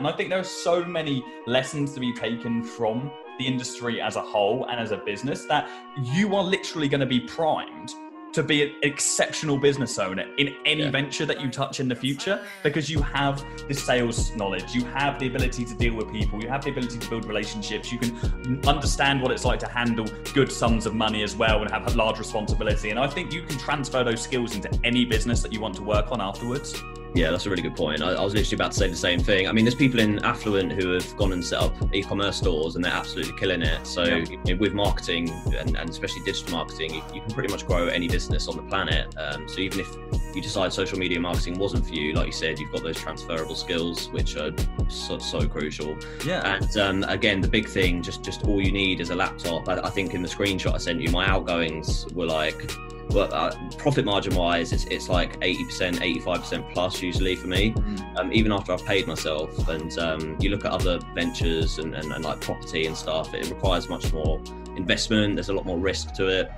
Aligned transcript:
And 0.00 0.06
I 0.08 0.12
think 0.12 0.30
there 0.30 0.38
are 0.38 0.44
so 0.44 0.82
many 0.82 1.22
lessons 1.46 1.92
to 1.92 2.00
be 2.00 2.14
taken 2.14 2.64
from 2.64 3.10
the 3.38 3.46
industry 3.46 4.00
as 4.00 4.16
a 4.16 4.22
whole 4.22 4.64
and 4.70 4.80
as 4.80 4.92
a 4.92 4.96
business 4.96 5.44
that 5.44 5.68
you 6.02 6.34
are 6.34 6.42
literally 6.42 6.88
going 6.88 7.02
to 7.02 7.06
be 7.06 7.20
primed 7.20 7.94
to 8.32 8.42
be 8.42 8.62
an 8.62 8.74
exceptional 8.82 9.58
business 9.58 9.98
owner 9.98 10.24
in 10.38 10.56
any 10.64 10.84
yeah. 10.84 10.90
venture 10.90 11.26
that 11.26 11.38
you 11.38 11.50
touch 11.50 11.80
in 11.80 11.88
the 11.88 11.94
future 11.94 12.42
because 12.62 12.88
you 12.88 13.02
have 13.02 13.44
the 13.68 13.74
sales 13.74 14.34
knowledge, 14.36 14.74
you 14.74 14.86
have 14.86 15.18
the 15.18 15.26
ability 15.26 15.66
to 15.66 15.74
deal 15.74 15.94
with 15.94 16.10
people, 16.10 16.42
you 16.42 16.48
have 16.48 16.64
the 16.64 16.70
ability 16.70 16.98
to 16.98 17.10
build 17.10 17.26
relationships, 17.26 17.92
you 17.92 17.98
can 17.98 18.58
understand 18.66 19.20
what 19.20 19.30
it's 19.30 19.44
like 19.44 19.58
to 19.58 19.68
handle 19.68 20.06
good 20.32 20.50
sums 20.50 20.86
of 20.86 20.94
money 20.94 21.22
as 21.22 21.36
well 21.36 21.60
and 21.60 21.70
have 21.70 21.86
a 21.92 21.94
large 21.94 22.18
responsibility. 22.18 22.88
And 22.88 22.98
I 22.98 23.06
think 23.06 23.34
you 23.34 23.42
can 23.42 23.58
transfer 23.58 24.02
those 24.02 24.22
skills 24.22 24.54
into 24.54 24.70
any 24.82 25.04
business 25.04 25.42
that 25.42 25.52
you 25.52 25.60
want 25.60 25.74
to 25.74 25.82
work 25.82 26.10
on 26.10 26.22
afterwards. 26.22 26.82
Yeah, 27.14 27.30
that's 27.30 27.46
a 27.46 27.50
really 27.50 27.62
good 27.62 27.76
point. 27.76 28.02
I, 28.02 28.12
I, 28.12 28.22
was 28.22 28.34
literally 28.34 28.54
about 28.54 28.72
to 28.72 28.78
say 28.78 28.88
the 28.88 28.96
same 28.96 29.20
thing. 29.20 29.48
I 29.48 29.52
mean, 29.52 29.64
there's 29.64 29.74
people 29.74 30.00
in 30.00 30.24
affluent 30.24 30.72
who 30.72 30.92
have 30.92 31.16
gone 31.16 31.32
and 31.32 31.44
set 31.44 31.60
up 31.60 31.74
e-commerce 31.92 32.36
stores 32.36 32.76
and 32.76 32.84
they're 32.84 32.92
absolutely 32.92 33.36
killing 33.38 33.62
it. 33.62 33.86
So 33.86 34.04
yeah. 34.04 34.24
you 34.28 34.54
know, 34.54 34.56
with 34.56 34.74
marketing 34.74 35.30
and, 35.58 35.76
and, 35.76 35.90
especially 35.90 36.22
digital 36.24 36.52
marketing, 36.52 36.94
you, 36.94 37.02
you, 37.12 37.20
can 37.20 37.30
pretty 37.32 37.52
much 37.52 37.66
grow 37.66 37.88
any 37.88 38.06
business 38.06 38.46
on 38.46 38.56
the 38.56 38.62
planet. 38.62 39.14
Um, 39.18 39.48
so 39.48 39.60
even 39.60 39.80
if 39.80 39.88
you 40.34 40.40
decide 40.40 40.72
social 40.72 40.98
media 40.98 41.18
marketing 41.18 41.58
wasn't 41.58 41.86
for 41.86 41.94
you, 41.94 42.12
like 42.12 42.26
you 42.26 42.32
said, 42.32 42.58
you've 42.58 42.72
got 42.72 42.82
those 42.82 42.96
transferable 42.96 43.56
skills 43.56 44.08
which 44.10 44.36
are 44.36 44.52
so, 44.88 45.18
so 45.18 45.48
crucial. 45.48 45.96
Yeah. 46.24 46.56
And 46.56 46.76
um, 46.76 47.04
again, 47.04 47.40
the 47.40 47.48
big 47.48 47.68
thing, 47.68 48.02
just 48.02 48.22
just 48.22 48.44
all 48.44 48.60
you 48.60 48.72
need 48.72 49.00
is 49.00 49.10
a 49.10 49.16
laptop. 49.16 49.68
I, 49.68 49.80
I 49.80 49.90
think 49.90 50.14
in 50.14 50.22
the 50.22 50.28
screenshot 50.28 50.74
I 50.74 50.78
sent 50.78 51.00
you, 51.00 51.10
my 51.10 51.26
outgoings 51.26 52.06
were 52.12 52.26
like 52.26 52.70
but 53.12 53.32
uh, 53.32 53.52
profit 53.76 54.04
margin 54.04 54.34
wise, 54.34 54.72
it's, 54.72 54.84
it's 54.84 55.08
like 55.08 55.38
80%, 55.40 55.96
85% 56.24 56.72
plus 56.72 57.02
usually 57.02 57.36
for 57.36 57.48
me, 57.48 57.72
mm. 57.72 58.18
um, 58.18 58.32
even 58.32 58.52
after 58.52 58.72
I've 58.72 58.84
paid 58.84 59.06
myself. 59.06 59.68
And 59.68 59.96
um, 59.98 60.36
you 60.40 60.50
look 60.50 60.64
at 60.64 60.72
other 60.72 60.98
ventures 61.14 61.78
and, 61.78 61.94
and, 61.94 62.12
and, 62.12 62.24
like 62.24 62.40
property 62.40 62.86
and 62.86 62.96
stuff, 62.96 63.34
it 63.34 63.48
requires 63.50 63.88
much 63.88 64.12
more 64.12 64.40
investment. 64.76 65.34
There's 65.34 65.48
a 65.48 65.52
lot 65.52 65.66
more 65.66 65.78
risk 65.78 66.14
to 66.14 66.28
it. 66.28 66.50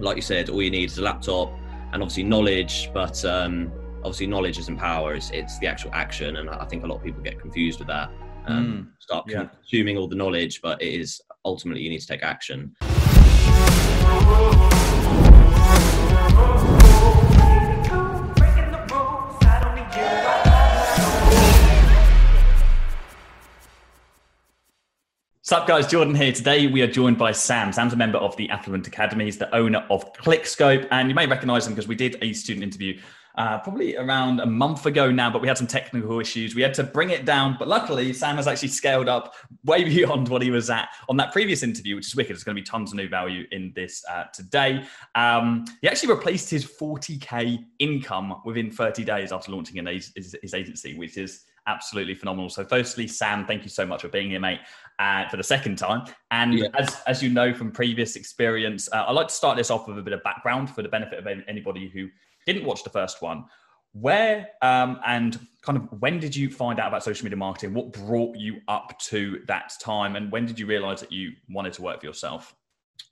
Like 0.00 0.16
you 0.16 0.22
said, 0.22 0.48
all 0.48 0.62
you 0.62 0.70
need 0.70 0.90
is 0.90 0.98
a 0.98 1.02
laptop 1.02 1.52
and 1.92 2.02
obviously 2.02 2.22
knowledge, 2.24 2.90
but 2.94 3.22
um, 3.24 3.70
obviously 3.98 4.26
knowledge 4.26 4.58
isn't 4.58 4.78
power, 4.78 5.14
it's, 5.14 5.30
it's 5.30 5.58
the 5.58 5.66
actual 5.66 5.90
action. 5.92 6.36
And 6.36 6.48
I 6.48 6.64
think 6.64 6.84
a 6.84 6.86
lot 6.86 6.96
of 6.96 7.02
people 7.04 7.22
get 7.22 7.38
confused 7.38 7.78
with 7.78 7.88
that. 7.88 8.10
Mm. 8.48 8.88
Start 8.98 9.26
yeah. 9.28 9.44
consuming 9.44 9.96
all 9.96 10.08
the 10.08 10.16
knowledge, 10.16 10.62
but 10.62 10.82
it 10.82 10.94
is 10.94 11.20
ultimately 11.44 11.82
you 11.82 11.90
need 11.90 12.00
to 12.00 12.06
take 12.06 12.22
action. 12.22 12.74
What's 25.52 25.60
up, 25.60 25.68
guys? 25.68 25.86
Jordan 25.86 26.14
here. 26.14 26.32
Today 26.32 26.66
we 26.66 26.80
are 26.80 26.86
joined 26.86 27.18
by 27.18 27.32
Sam. 27.32 27.74
Sam's 27.74 27.92
a 27.92 27.96
member 27.96 28.16
of 28.16 28.34
the 28.38 28.48
Affluent 28.48 28.86
Academy. 28.86 29.26
He's 29.26 29.36
the 29.36 29.54
owner 29.54 29.84
of 29.90 30.10
ClickScope, 30.14 30.88
and 30.90 31.10
you 31.10 31.14
may 31.14 31.26
recognize 31.26 31.66
him 31.66 31.74
because 31.74 31.86
we 31.86 31.94
did 31.94 32.16
a 32.22 32.32
student 32.32 32.64
interview 32.64 32.98
uh, 33.34 33.58
probably 33.58 33.94
around 33.98 34.40
a 34.40 34.46
month 34.46 34.86
ago 34.86 35.10
now, 35.10 35.30
but 35.30 35.42
we 35.42 35.48
had 35.48 35.58
some 35.58 35.66
technical 35.66 36.20
issues. 36.20 36.54
We 36.54 36.62
had 36.62 36.72
to 36.72 36.82
bring 36.82 37.10
it 37.10 37.26
down, 37.26 37.56
but 37.58 37.68
luckily 37.68 38.14
Sam 38.14 38.36
has 38.36 38.46
actually 38.46 38.68
scaled 38.68 39.10
up 39.10 39.34
way 39.62 39.84
beyond 39.94 40.30
what 40.30 40.40
he 40.40 40.50
was 40.50 40.70
at 40.70 40.88
on 41.10 41.18
that 41.18 41.32
previous 41.32 41.62
interview, 41.62 41.96
which 41.96 42.06
is 42.06 42.16
wicked. 42.16 42.34
There's 42.34 42.44
going 42.44 42.56
to 42.56 42.62
be 42.62 42.66
tons 42.66 42.92
of 42.92 42.96
new 42.96 43.10
value 43.10 43.44
in 43.52 43.74
this 43.76 44.02
uh, 44.10 44.24
today. 44.32 44.86
Um, 45.14 45.66
he 45.82 45.88
actually 45.88 46.14
replaced 46.14 46.48
his 46.48 46.64
40k 46.64 47.62
income 47.78 48.40
within 48.46 48.70
30 48.70 49.04
days 49.04 49.32
after 49.32 49.52
launching 49.52 49.86
his 49.86 50.54
agency, 50.54 50.96
which 50.96 51.18
is 51.18 51.44
absolutely 51.66 52.14
phenomenal. 52.14 52.48
So, 52.48 52.64
firstly, 52.64 53.06
Sam, 53.06 53.46
thank 53.46 53.62
you 53.62 53.68
so 53.68 53.86
much 53.86 54.02
for 54.02 54.08
being 54.08 54.30
here, 54.30 54.40
mate, 54.40 54.60
uh, 54.98 55.28
for 55.28 55.36
the 55.36 55.44
second 55.44 55.76
time. 55.76 56.06
And 56.30 56.54
yeah. 56.54 56.68
as, 56.74 56.96
as 57.06 57.22
you 57.22 57.30
know 57.30 57.54
from 57.54 57.70
previous 57.70 58.16
experience, 58.16 58.88
uh, 58.92 59.04
I'd 59.06 59.12
like 59.12 59.28
to 59.28 59.34
start 59.34 59.56
this 59.56 59.70
off 59.70 59.88
with 59.88 59.98
a 59.98 60.02
bit 60.02 60.12
of 60.12 60.22
background 60.22 60.70
for 60.70 60.82
the 60.82 60.88
benefit 60.88 61.18
of 61.18 61.26
anybody 61.48 61.88
who 61.88 62.08
didn't 62.46 62.64
watch 62.64 62.84
the 62.84 62.90
first 62.90 63.22
one. 63.22 63.44
Where 63.94 64.48
um, 64.62 65.00
and 65.06 65.38
kind 65.60 65.76
of 65.76 66.00
when 66.00 66.18
did 66.18 66.34
you 66.34 66.50
find 66.50 66.80
out 66.80 66.88
about 66.88 67.04
social 67.04 67.24
media 67.24 67.36
marketing? 67.36 67.74
What 67.74 67.92
brought 67.92 68.36
you 68.36 68.60
up 68.66 68.98
to 69.00 69.42
that 69.48 69.74
time? 69.80 70.16
And 70.16 70.32
when 70.32 70.46
did 70.46 70.58
you 70.58 70.66
realize 70.66 71.00
that 71.00 71.12
you 71.12 71.32
wanted 71.50 71.74
to 71.74 71.82
work 71.82 72.00
for 72.00 72.06
yourself? 72.06 72.54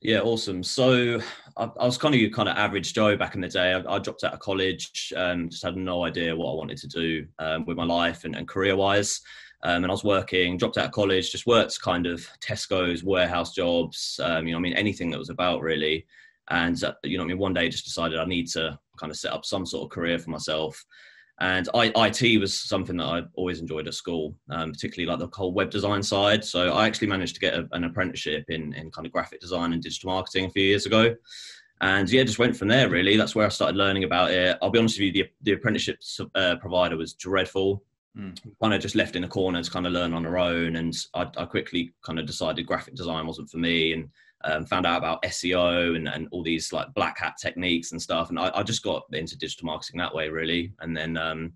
Yeah, 0.02 0.20
awesome. 0.20 0.62
So 0.62 1.20
I, 1.56 1.64
I, 1.64 1.84
was 1.84 1.98
kind 1.98 2.14
of 2.14 2.20
your 2.20 2.30
kind 2.30 2.48
of 2.48 2.56
average 2.56 2.94
Joe 2.94 3.16
back 3.16 3.34
in 3.34 3.40
the 3.40 3.48
day. 3.48 3.74
I, 3.74 3.94
I 3.94 3.98
dropped 3.98 4.24
out 4.24 4.32
of 4.32 4.40
college, 4.40 5.12
um, 5.16 5.50
just 5.50 5.62
had 5.62 5.76
no 5.76 6.04
idea 6.04 6.34
what 6.34 6.52
I 6.52 6.54
wanted 6.54 6.78
to 6.78 6.88
do 6.88 7.26
um, 7.38 7.66
with 7.66 7.76
my 7.76 7.84
life 7.84 8.24
and, 8.24 8.34
and 8.34 8.48
career 8.48 8.76
wise. 8.76 9.20
Um, 9.62 9.84
and 9.84 9.86
I 9.86 9.92
was 9.92 10.04
working, 10.04 10.56
dropped 10.56 10.78
out 10.78 10.86
of 10.86 10.92
college, 10.92 11.30
just 11.30 11.46
worked 11.46 11.80
kind 11.82 12.06
of 12.06 12.26
Tesco's 12.40 13.04
warehouse 13.04 13.52
jobs. 13.52 14.18
Um, 14.22 14.46
you 14.46 14.52
know, 14.52 14.58
I 14.58 14.62
mean, 14.62 14.72
anything 14.72 15.10
that 15.10 15.18
was 15.18 15.28
about 15.28 15.60
really. 15.60 16.06
And 16.48 16.82
uh, 16.82 16.94
you 17.04 17.18
know, 17.18 17.24
I 17.24 17.26
mean, 17.26 17.38
one 17.38 17.54
day 17.54 17.68
just 17.68 17.84
decided 17.84 18.18
I 18.18 18.24
need 18.24 18.48
to 18.48 18.78
kind 18.98 19.10
of 19.10 19.18
set 19.18 19.32
up 19.32 19.44
some 19.44 19.66
sort 19.66 19.84
of 19.84 19.90
career 19.90 20.18
for 20.18 20.30
myself. 20.30 20.82
And 21.40 21.68
I, 21.74 21.90
IT 21.96 22.38
was 22.38 22.60
something 22.60 22.98
that 22.98 23.04
I 23.04 23.22
always 23.34 23.60
enjoyed 23.60 23.88
at 23.88 23.94
school, 23.94 24.36
um, 24.50 24.72
particularly 24.72 25.10
like 25.10 25.18
the 25.18 25.34
whole 25.34 25.52
web 25.52 25.70
design 25.70 26.02
side. 26.02 26.44
So 26.44 26.72
I 26.74 26.86
actually 26.86 27.08
managed 27.08 27.34
to 27.36 27.40
get 27.40 27.54
a, 27.54 27.66
an 27.72 27.84
apprenticeship 27.84 28.44
in, 28.48 28.74
in 28.74 28.90
kind 28.90 29.06
of 29.06 29.12
graphic 29.12 29.40
design 29.40 29.72
and 29.72 29.82
digital 29.82 30.10
marketing 30.10 30.44
a 30.44 30.50
few 30.50 30.64
years 30.64 30.84
ago. 30.84 31.14
And 31.80 32.10
yeah, 32.10 32.24
just 32.24 32.38
went 32.38 32.56
from 32.56 32.68
there 32.68 32.90
really. 32.90 33.16
That's 33.16 33.34
where 33.34 33.46
I 33.46 33.48
started 33.48 33.76
learning 33.76 34.04
about 34.04 34.32
it. 34.32 34.58
I'll 34.60 34.70
be 34.70 34.78
honest 34.78 34.98
with 34.98 35.14
you, 35.14 35.24
the, 35.24 35.30
the 35.40 35.52
apprenticeship 35.52 36.00
uh, 36.34 36.56
provider 36.56 36.98
was 36.98 37.14
dreadful. 37.14 37.82
Mm. 38.18 38.38
Kind 38.60 38.74
of 38.74 38.82
just 38.82 38.94
left 38.94 39.16
in 39.16 39.24
a 39.24 39.28
corner 39.28 39.62
to 39.62 39.70
kind 39.70 39.86
of 39.86 39.94
learn 39.94 40.12
on 40.12 40.26
our 40.26 40.36
own. 40.36 40.76
And 40.76 40.94
I, 41.14 41.22
I 41.38 41.46
quickly 41.46 41.94
kind 42.04 42.18
of 42.18 42.26
decided 42.26 42.66
graphic 42.66 42.96
design 42.96 43.26
wasn't 43.26 43.48
for 43.48 43.56
me. 43.56 43.94
And 43.94 44.10
um, 44.44 44.64
found 44.64 44.86
out 44.86 44.98
about 44.98 45.22
SEO 45.22 45.96
and, 45.96 46.08
and 46.08 46.28
all 46.30 46.42
these 46.42 46.72
like 46.72 46.92
black 46.94 47.18
hat 47.18 47.34
techniques 47.40 47.92
and 47.92 48.00
stuff. 48.00 48.30
And 48.30 48.38
I, 48.38 48.50
I 48.54 48.62
just 48.62 48.82
got 48.82 49.04
into 49.12 49.36
digital 49.36 49.66
marketing 49.66 49.98
that 49.98 50.14
way, 50.14 50.28
really. 50.28 50.72
And 50.80 50.96
then, 50.96 51.16
um, 51.16 51.52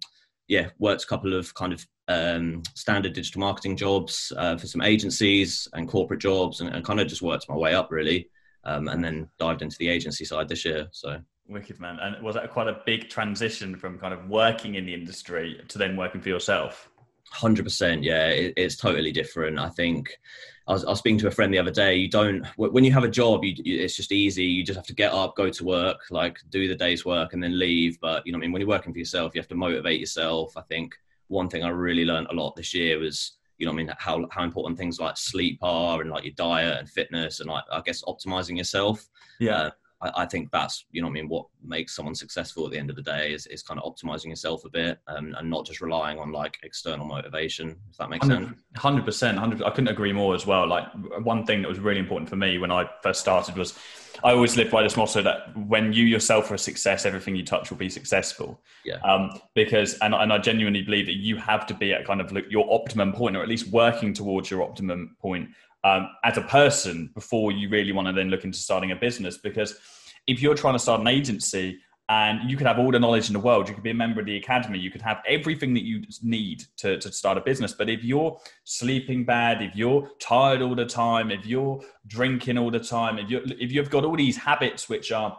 yeah, 0.49 0.69
worked 0.79 1.05
a 1.05 1.07
couple 1.07 1.35
of 1.35 1.53
kind 1.55 1.73
of 1.73 1.87
um, 2.09 2.63
standard 2.75 3.15
digital 3.15 3.41
marketing 3.41 3.77
jobs 3.77 4.33
uh, 4.37 4.57
for 4.57 4.67
some 4.67 4.83
agencies 4.83 5.67
and 5.73 5.89
corporate 5.89 6.21
jobs 6.21 6.61
and, 6.61 6.75
and, 6.75 6.85
kind 6.85 7.01
of 7.01 7.09
just 7.09 7.23
worked 7.23 7.49
my 7.49 7.57
way 7.57 7.75
up, 7.75 7.91
really. 7.91 8.29
Um, 8.65 8.89
and 8.89 9.05
then 9.05 9.29
dived 9.39 9.63
into 9.63 9.77
the 9.79 9.89
agency 9.89 10.25
side 10.25 10.49
this 10.49 10.65
year. 10.65 10.89
So. 10.93 11.21
Wicked 11.47 11.79
man, 11.79 11.99
and 12.01 12.23
was 12.25 12.35
that 12.35 12.51
quite 12.51 12.69
a 12.69 12.81
big 12.87 13.11
transition 13.11 13.77
from 13.77 13.99
kind 13.99 14.15
of 14.15 14.27
working 14.31 14.77
in 14.77 14.87
the 14.87 14.95
industry 14.95 15.61
to 15.69 15.77
then 15.77 15.95
working 15.95 16.23
for 16.23 16.31
yourself? 16.31 16.89
Hundred 17.31 17.65
percent, 17.65 18.03
yeah, 18.03 18.29
it, 18.29 18.55
it's 18.57 18.77
totally 18.77 19.11
different. 19.11 19.59
I 19.59 19.69
think 19.69 20.19
I 20.67 20.73
was, 20.73 20.85
I 20.85 20.91
was, 20.91 20.99
speaking 20.99 21.19
to 21.19 21.29
a 21.29 21.33
friend 21.33 21.53
the 21.53 21.59
other 21.59 21.71
day. 21.71 21.97
You 21.97 22.09
don't 22.09 22.47
when 22.57 22.85
you 22.85 22.93
have 22.93 23.05
a 23.05 23.09
job, 23.09 23.45
you, 23.45 23.55
it's 23.65 23.97
just 23.97 24.13
easy. 24.13 24.45
You 24.45 24.65
just 24.65 24.77
have 24.77 24.87
to 24.87 24.95
get 24.95 25.13
up, 25.13 25.37
go 25.37 25.51
to 25.51 25.65
work, 25.65 26.01
like 26.11 26.39
do 26.51 26.69
the 26.69 26.75
day's 26.75 27.05
work, 27.05 27.33
and 27.33 27.43
then 27.43 27.59
leave. 27.59 27.99
But 28.01 28.27
you 28.27 28.33
know, 28.33 28.39
I 28.39 28.41
mean, 28.41 28.53
when 28.53 28.61
you're 28.61 28.69
working 28.69 28.93
for 28.93 28.99
yourself, 28.99 29.35
you 29.35 29.41
have 29.41 29.49
to 29.49 29.55
motivate 29.55 30.01
yourself. 30.01 30.57
I 30.57 30.63
think 30.63 30.95
one 31.29 31.49
thing 31.49 31.65
I 31.65 31.69
really 31.69 32.05
learned 32.05 32.29
a 32.31 32.35
lot 32.35 32.57
this 32.57 32.73
year 32.73 32.99
was, 32.99 33.33
you 33.59 33.67
know, 33.67 33.73
I 33.73 33.75
mean, 33.75 33.93
how 33.99 34.27
how 34.31 34.45
important 34.45 34.79
things 34.79 35.01
like 35.01 35.17
sleep 35.17 35.59
are, 35.63 36.01
and 36.01 36.11
like 36.11 36.25
your 36.25 36.35
diet 36.35 36.79
and 36.79 36.89
fitness, 36.89 37.41
and 37.41 37.51
like 37.51 37.65
I 37.71 37.81
guess 37.81 38.03
optimizing 38.05 38.57
yourself. 38.57 39.07
Yeah. 39.41 39.57
Uh, 39.57 39.71
I, 40.05 40.23
I, 40.23 40.27
think 40.27 40.51
that's 40.51 40.87
you 40.93 41.03
know 41.03 41.09
I 41.09 41.11
mean 41.11 41.29
what 41.29 41.47
makes 41.63 41.97
someone 41.97 42.15
successful 42.15 42.67
at 42.67 42.73
the 42.73 42.79
end 42.79 42.91
of 42.91 42.97
the 42.97 43.03
day 43.03 43.33
is, 43.33 43.47
is 43.47 43.63
kind 43.63 43.81
of 43.81 43.91
optimizing 43.91 44.27
yourself 44.27 44.65
a 44.65 44.71
bit 44.71 44.99
and, 45.09 45.35
and 45.37 45.49
not 45.49 45.67
just 45.67 45.81
relying 45.81 46.19
on 46.19 46.33
like 46.33 46.59
external 46.63 47.07
motivation 47.07 47.77
if 47.91 47.97
that 47.97 48.11
makes 48.11 48.27
100, 48.27 48.49
sense 48.49 48.59
100% 48.77 49.23
100 49.35 49.63
I 49.63 49.71
couldn't 49.71 49.89
agree 49.89 50.13
more 50.13 50.35
as 50.35 50.47
well. 50.47 50.67
Like 50.67 50.87
one 51.23 51.45
thing 51.47 51.63
that 51.63 51.69
was 51.69 51.79
really 51.79 52.01
important 52.01 52.29
for 52.29 52.37
me 52.37 52.59
when 52.59 52.71
I 52.71 52.89
first 53.03 53.21
started 53.21 53.57
was 53.57 53.79
I 54.23 54.33
always 54.33 54.57
lived 54.57 54.71
by 54.71 54.83
this 54.83 54.97
motto 54.97 55.23
that 55.23 55.57
when 55.57 55.93
you 55.93 56.05
yourself 56.05 56.51
are 56.51 56.55
a 56.55 56.59
success 56.59 57.05
everything 57.05 57.35
you 57.35 57.45
touch 57.45 57.71
will 57.71 57.79
be 57.79 57.89
successful. 57.89 58.61
Yeah. 58.85 58.97
Um, 58.97 59.41
because 59.55 59.95
and, 59.99 60.15
and 60.15 60.33
I 60.33 60.39
genuinely 60.39 60.83
believe 60.83 61.07
that 61.07 61.17
you 61.17 61.37
have 61.37 61.67
to 61.67 61.75
be 61.75 61.93
at 61.93 62.07
kind 62.07 62.21
of 62.21 62.31
your 62.51 62.67
optimum 62.73 63.13
point 63.13 63.37
or 63.37 63.43
at 63.43 63.49
least 63.49 63.69
working 63.69 64.13
towards 64.13 64.51
your 64.51 64.63
optimum 64.63 65.17
point 65.21 65.49
um, 65.85 66.09
as 66.25 66.39
a 66.39 66.43
person 66.43 67.11
before 67.15 67.53
you 67.53 67.69
really 67.69 67.93
want 67.93 68.09
to 68.09 68.13
then 68.13 68.31
look 68.31 68.45
into 68.45 68.59
starting 68.59 68.93
a 68.93 68.97
business. 68.97 69.37
Because 69.37 69.79
if 70.27 70.41
you're 70.41 70.55
trying 70.55 70.75
to 70.75 70.79
start 70.79 71.01
an 71.01 71.09
agency 71.09 71.81
and 72.09 72.51
you 72.51 72.57
could 72.57 72.67
have 72.67 72.79
all 72.79 72.91
the 72.91 72.99
knowledge 72.99 73.29
in 73.29 73.33
the 73.33 73.41
world, 73.41 73.69
you 73.69 73.75
could 73.75 73.83
be 73.83 73.91
a 73.91 73.95
member 73.95 74.21
of 74.21 74.27
the 74.27 74.37
academy, 74.37 74.79
you 74.79 74.91
could 74.91 75.01
have 75.01 75.23
everything 75.27 75.73
that 75.75 75.85
you 75.85 76.03
need 76.23 76.65
to, 76.77 76.99
to 76.99 77.11
start 77.11 77.39
a 77.39 77.41
business. 77.41 77.73
But 77.73 77.89
if 77.89 78.05
you're 78.05 78.39
sleeping 78.65 79.25
bad, 79.25 79.63
if 79.63 79.75
you're 79.75 80.11
tired 80.21 80.61
all 80.61 80.75
the 80.75 80.85
time, 80.85 81.31
if 81.31 81.47
you're 81.47 81.81
drinking 82.07 82.59
all 82.59 82.71
the 82.71 82.81
time, 82.81 83.19
if 83.19 83.31
you 83.31 83.43
if 83.59 83.73
you've 83.73 83.91
got 83.91 84.05
all 84.05 84.17
these 84.17 84.37
habits 84.37 84.89
which 84.89 85.13
are 85.13 85.39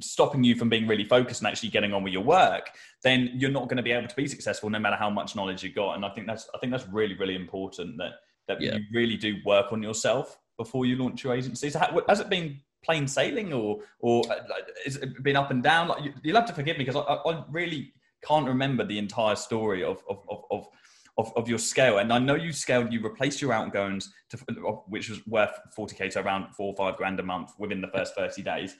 stopping 0.00 0.42
you 0.42 0.54
from 0.54 0.70
being 0.70 0.86
really 0.86 1.04
focused 1.04 1.42
and 1.42 1.48
actually 1.48 1.68
getting 1.68 1.92
on 1.92 2.02
with 2.02 2.14
your 2.14 2.24
work, 2.24 2.70
then 3.02 3.30
you're 3.34 3.50
not 3.50 3.64
going 3.64 3.76
to 3.76 3.82
be 3.82 3.92
able 3.92 4.08
to 4.08 4.16
be 4.16 4.26
successful 4.26 4.70
no 4.70 4.78
matter 4.78 4.96
how 4.96 5.10
much 5.10 5.36
knowledge 5.36 5.62
you 5.62 5.70
got. 5.70 5.96
And 5.96 6.04
I 6.04 6.08
think 6.10 6.26
that's 6.26 6.48
I 6.54 6.58
think 6.58 6.72
that's 6.72 6.88
really 6.88 7.14
really 7.14 7.34
important 7.34 7.98
that 7.98 8.12
that 8.48 8.60
yeah. 8.62 8.76
you 8.76 8.84
really 8.92 9.18
do 9.18 9.36
work 9.44 9.70
on 9.72 9.82
yourself 9.82 10.38
before 10.56 10.86
you 10.86 10.96
launch 10.96 11.22
your 11.22 11.34
agency. 11.34 11.68
So 11.68 11.78
has 12.08 12.20
it 12.20 12.30
been 12.30 12.60
plain 12.84 13.06
sailing 13.06 13.52
or 13.52 13.80
or 14.00 14.22
uh, 14.30 14.40
has 14.84 14.96
it 14.96 15.22
been 15.22 15.36
up 15.36 15.50
and 15.50 15.62
down? 15.62 15.88
Like 15.88 16.12
you'll 16.22 16.36
have 16.36 16.46
to 16.46 16.54
forgive 16.54 16.78
me 16.78 16.84
because 16.84 17.02
I, 17.08 17.14
I 17.14 17.44
really 17.50 17.92
can't 18.26 18.46
remember 18.46 18.84
the 18.84 18.98
entire 18.98 19.36
story 19.36 19.84
of 19.84 20.02
of, 20.08 20.24
of, 20.28 20.44
of 20.50 20.68
of, 21.18 21.32
of 21.36 21.48
your 21.48 21.58
scale. 21.58 21.98
And 21.98 22.12
I 22.12 22.18
know 22.18 22.36
you 22.36 22.52
scaled, 22.52 22.92
you 22.92 23.02
replaced 23.02 23.42
your 23.42 23.52
outgoings, 23.52 24.12
to, 24.30 24.36
which 24.86 25.10
was 25.10 25.26
worth 25.26 25.50
40K 25.76 26.12
to 26.12 26.20
around 26.20 26.54
four 26.54 26.68
or 26.68 26.76
five 26.76 26.96
grand 26.96 27.18
a 27.18 27.24
month 27.24 27.50
within 27.58 27.80
the 27.80 27.88
first 27.88 28.14
30 28.14 28.40
days. 28.42 28.76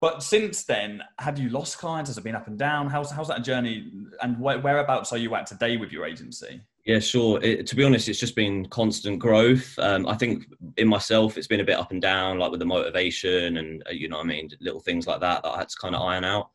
But 0.00 0.22
since 0.22 0.64
then, 0.64 1.02
have 1.18 1.38
you 1.38 1.48
lost 1.48 1.78
clients? 1.78 2.10
Has 2.10 2.18
it 2.18 2.24
been 2.24 2.34
up 2.34 2.46
and 2.46 2.58
down? 2.58 2.88
How's, 2.88 3.10
how's 3.10 3.28
that 3.28 3.44
journey? 3.44 3.90
And 4.22 4.38
whereabouts 4.40 5.12
are 5.12 5.18
you 5.18 5.34
at 5.34 5.46
today 5.46 5.76
with 5.76 5.92
your 5.92 6.04
agency? 6.04 6.60
Yeah, 6.88 7.00
sure. 7.00 7.38
It, 7.42 7.66
to 7.66 7.76
be 7.76 7.84
honest, 7.84 8.08
it's 8.08 8.18
just 8.18 8.34
been 8.34 8.64
constant 8.70 9.18
growth. 9.18 9.78
Um, 9.78 10.08
I 10.08 10.14
think 10.14 10.46
in 10.78 10.88
myself, 10.88 11.36
it's 11.36 11.46
been 11.46 11.60
a 11.60 11.64
bit 11.64 11.76
up 11.78 11.90
and 11.90 12.00
down, 12.00 12.38
like 12.38 12.50
with 12.50 12.60
the 12.60 12.66
motivation 12.66 13.58
and, 13.58 13.82
uh, 13.86 13.90
you 13.90 14.08
know 14.08 14.18
I 14.18 14.22
mean, 14.22 14.48
little 14.62 14.80
things 14.80 15.06
like 15.06 15.20
that 15.20 15.42
that 15.42 15.50
I 15.50 15.58
had 15.58 15.68
to 15.68 15.76
kind 15.78 15.94
of 15.94 16.00
iron 16.00 16.24
out. 16.24 16.48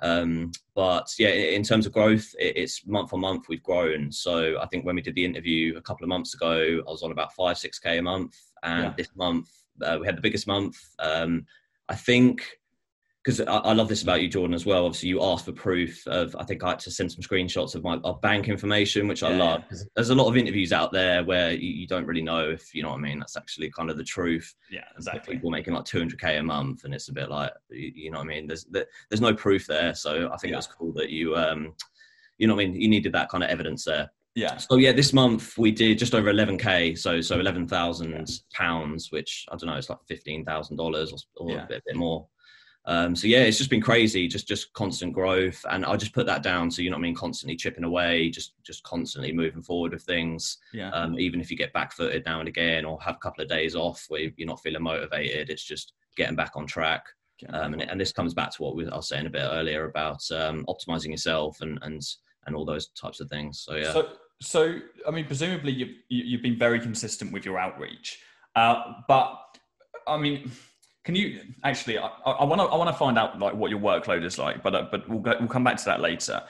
Um, 0.00 0.52
but 0.74 1.08
yeah, 1.18 1.30
in 1.30 1.62
terms 1.62 1.86
of 1.86 1.94
growth, 1.94 2.34
it's 2.38 2.86
month 2.86 3.14
on 3.14 3.20
month 3.20 3.48
we've 3.48 3.62
grown. 3.62 4.12
So 4.12 4.60
I 4.60 4.66
think 4.66 4.84
when 4.84 4.94
we 4.94 5.00
did 5.00 5.14
the 5.14 5.24
interview 5.24 5.78
a 5.78 5.80
couple 5.80 6.04
of 6.04 6.10
months 6.10 6.34
ago, 6.34 6.82
I 6.86 6.90
was 6.90 7.02
on 7.02 7.10
about 7.10 7.32
five, 7.32 7.56
six 7.56 7.78
K 7.78 7.96
a 7.96 8.02
month. 8.02 8.36
And 8.62 8.84
yeah. 8.84 8.94
this 8.94 9.08
month, 9.16 9.48
uh, 9.80 9.96
we 9.98 10.06
had 10.06 10.18
the 10.18 10.20
biggest 10.20 10.46
month. 10.46 10.76
Um, 10.98 11.46
I 11.88 11.94
think 11.94 12.57
because 13.28 13.42
I, 13.42 13.58
I, 13.58 13.72
love 13.74 13.88
this 13.88 14.02
about 14.02 14.22
you, 14.22 14.28
Jordan, 14.28 14.54
as 14.54 14.64
well. 14.64 14.86
Obviously, 14.86 15.10
you 15.10 15.22
asked 15.22 15.44
for 15.44 15.52
proof 15.52 16.06
of. 16.06 16.34
I 16.36 16.44
think 16.44 16.64
I 16.64 16.70
had 16.70 16.78
to 16.80 16.90
send 16.90 17.12
some 17.12 17.20
screenshots 17.20 17.74
of 17.74 17.82
my 17.82 17.96
of 18.02 18.22
bank 18.22 18.48
information, 18.48 19.06
which 19.06 19.22
I 19.22 19.28
love. 19.36 19.64
There's 19.94 20.08
a 20.08 20.14
lot 20.14 20.28
of 20.28 20.36
interviews 20.38 20.72
out 20.72 20.92
there 20.92 21.22
where 21.22 21.52
you, 21.52 21.68
you, 21.68 21.86
don't 21.86 22.06
really 22.06 22.22
know 22.22 22.48
if 22.48 22.74
you 22.74 22.82
know 22.82 22.88
what 22.88 23.00
I 23.00 23.02
mean. 23.02 23.18
That's 23.18 23.36
actually 23.36 23.70
kind 23.70 23.90
of 23.90 23.98
the 23.98 24.04
truth. 24.04 24.54
Yeah, 24.70 24.84
exactly. 24.96 25.34
People 25.34 25.50
making 25.50 25.74
like 25.74 25.84
200k 25.84 26.38
a 26.38 26.42
month, 26.42 26.84
and 26.84 26.94
it's 26.94 27.10
a 27.10 27.12
bit 27.12 27.28
like 27.28 27.52
you, 27.68 27.92
you 27.94 28.10
know 28.10 28.16
what 28.16 28.24
I 28.24 28.28
mean. 28.28 28.46
There's 28.46 28.66
there's 28.72 29.20
no 29.20 29.34
proof 29.34 29.66
there, 29.66 29.94
so 29.94 30.30
I 30.32 30.38
think 30.38 30.52
yeah. 30.52 30.54
it 30.54 30.56
was 30.56 30.66
cool 30.68 30.94
that 30.94 31.10
you 31.10 31.36
um, 31.36 31.74
you 32.38 32.46
know 32.46 32.54
what 32.54 32.64
I 32.64 32.68
mean. 32.68 32.80
You 32.80 32.88
needed 32.88 33.12
that 33.12 33.28
kind 33.28 33.44
of 33.44 33.50
evidence 33.50 33.84
there. 33.84 34.10
Yeah. 34.36 34.56
So 34.56 34.76
yeah, 34.76 34.92
this 34.92 35.12
month 35.12 35.58
we 35.58 35.70
did 35.70 35.98
just 35.98 36.14
over 36.14 36.32
11k, 36.32 36.96
so 36.96 37.20
so 37.20 37.40
11,000 37.40 38.26
pounds, 38.54 39.12
which 39.12 39.44
I 39.50 39.56
don't 39.56 39.68
know, 39.68 39.76
it's 39.76 39.90
like 39.90 39.98
15,000 40.08 40.76
dollars 40.76 41.12
or, 41.12 41.18
or 41.36 41.50
yeah. 41.50 41.64
a, 41.64 41.66
bit, 41.66 41.78
a 41.78 41.82
bit 41.88 41.96
more. 41.96 42.26
Um, 42.88 43.14
so 43.14 43.26
yeah, 43.26 43.40
it's 43.40 43.58
just 43.58 43.68
been 43.68 43.82
crazy, 43.82 44.26
just 44.26 44.48
just 44.48 44.72
constant 44.72 45.12
growth, 45.12 45.62
and 45.70 45.84
I 45.84 45.94
just 45.96 46.14
put 46.14 46.24
that 46.24 46.42
down 46.42 46.70
to 46.70 46.82
you 46.82 46.88
know 46.88 46.96
what 46.96 47.02
I 47.02 47.02
mean, 47.02 47.14
constantly 47.14 47.54
chipping 47.54 47.84
away, 47.84 48.30
just 48.30 48.54
just 48.64 48.82
constantly 48.82 49.30
moving 49.30 49.60
forward 49.60 49.92
with 49.92 50.04
things. 50.04 50.56
Yeah. 50.72 50.88
Um, 50.90 51.18
even 51.20 51.38
if 51.38 51.50
you 51.50 51.56
get 51.58 51.74
back 51.74 51.92
footed 51.92 52.24
now 52.24 52.40
and 52.40 52.48
again, 52.48 52.86
or 52.86 52.98
have 53.02 53.16
a 53.16 53.18
couple 53.18 53.42
of 53.42 53.50
days 53.50 53.76
off 53.76 54.06
where 54.08 54.30
you're 54.36 54.48
not 54.48 54.62
feeling 54.62 54.82
motivated, 54.82 55.50
it's 55.50 55.64
just 55.64 55.92
getting 56.16 56.34
back 56.34 56.52
on 56.56 56.66
track. 56.66 57.04
Um, 57.50 57.74
and, 57.74 57.82
and, 57.82 58.00
this 58.00 58.10
comes 58.10 58.34
back 58.34 58.50
to 58.52 58.62
what 58.62 58.74
we, 58.74 58.88
I 58.88 58.96
was 58.96 59.06
saying 59.06 59.26
a 59.26 59.30
bit 59.30 59.46
earlier 59.48 59.84
about 59.84 60.28
um, 60.32 60.64
optimizing 60.66 61.10
yourself 61.10 61.60
and 61.60 61.78
and 61.82 62.02
and 62.46 62.56
all 62.56 62.64
those 62.64 62.88
types 63.00 63.20
of 63.20 63.28
things. 63.28 63.60
So 63.60 63.76
yeah. 63.76 63.92
So 63.92 64.08
so 64.40 64.78
I 65.06 65.10
mean, 65.10 65.26
presumably 65.26 65.72
you've 65.72 65.94
you've 66.08 66.42
been 66.42 66.58
very 66.58 66.80
consistent 66.80 67.34
with 67.34 67.44
your 67.44 67.58
outreach, 67.58 68.18
uh, 68.56 68.94
but 69.06 69.38
I 70.06 70.16
mean 70.16 70.50
can 71.04 71.14
you 71.14 71.40
actually? 71.64 71.98
I 71.98 72.44
want 72.44 72.60
to. 72.60 72.66
I 72.66 72.76
want 72.76 72.88
to 72.90 72.96
find 72.96 73.18
out 73.18 73.38
like 73.38 73.54
what 73.54 73.70
your 73.70 73.80
workload 73.80 74.24
is 74.24 74.38
like, 74.38 74.62
but 74.62 74.74
uh, 74.74 74.88
but 74.90 75.08
we'll 75.08 75.20
go, 75.20 75.34
we'll 75.38 75.48
come 75.48 75.64
back 75.64 75.76
to 75.78 75.84
that 75.86 76.00
later 76.00 76.42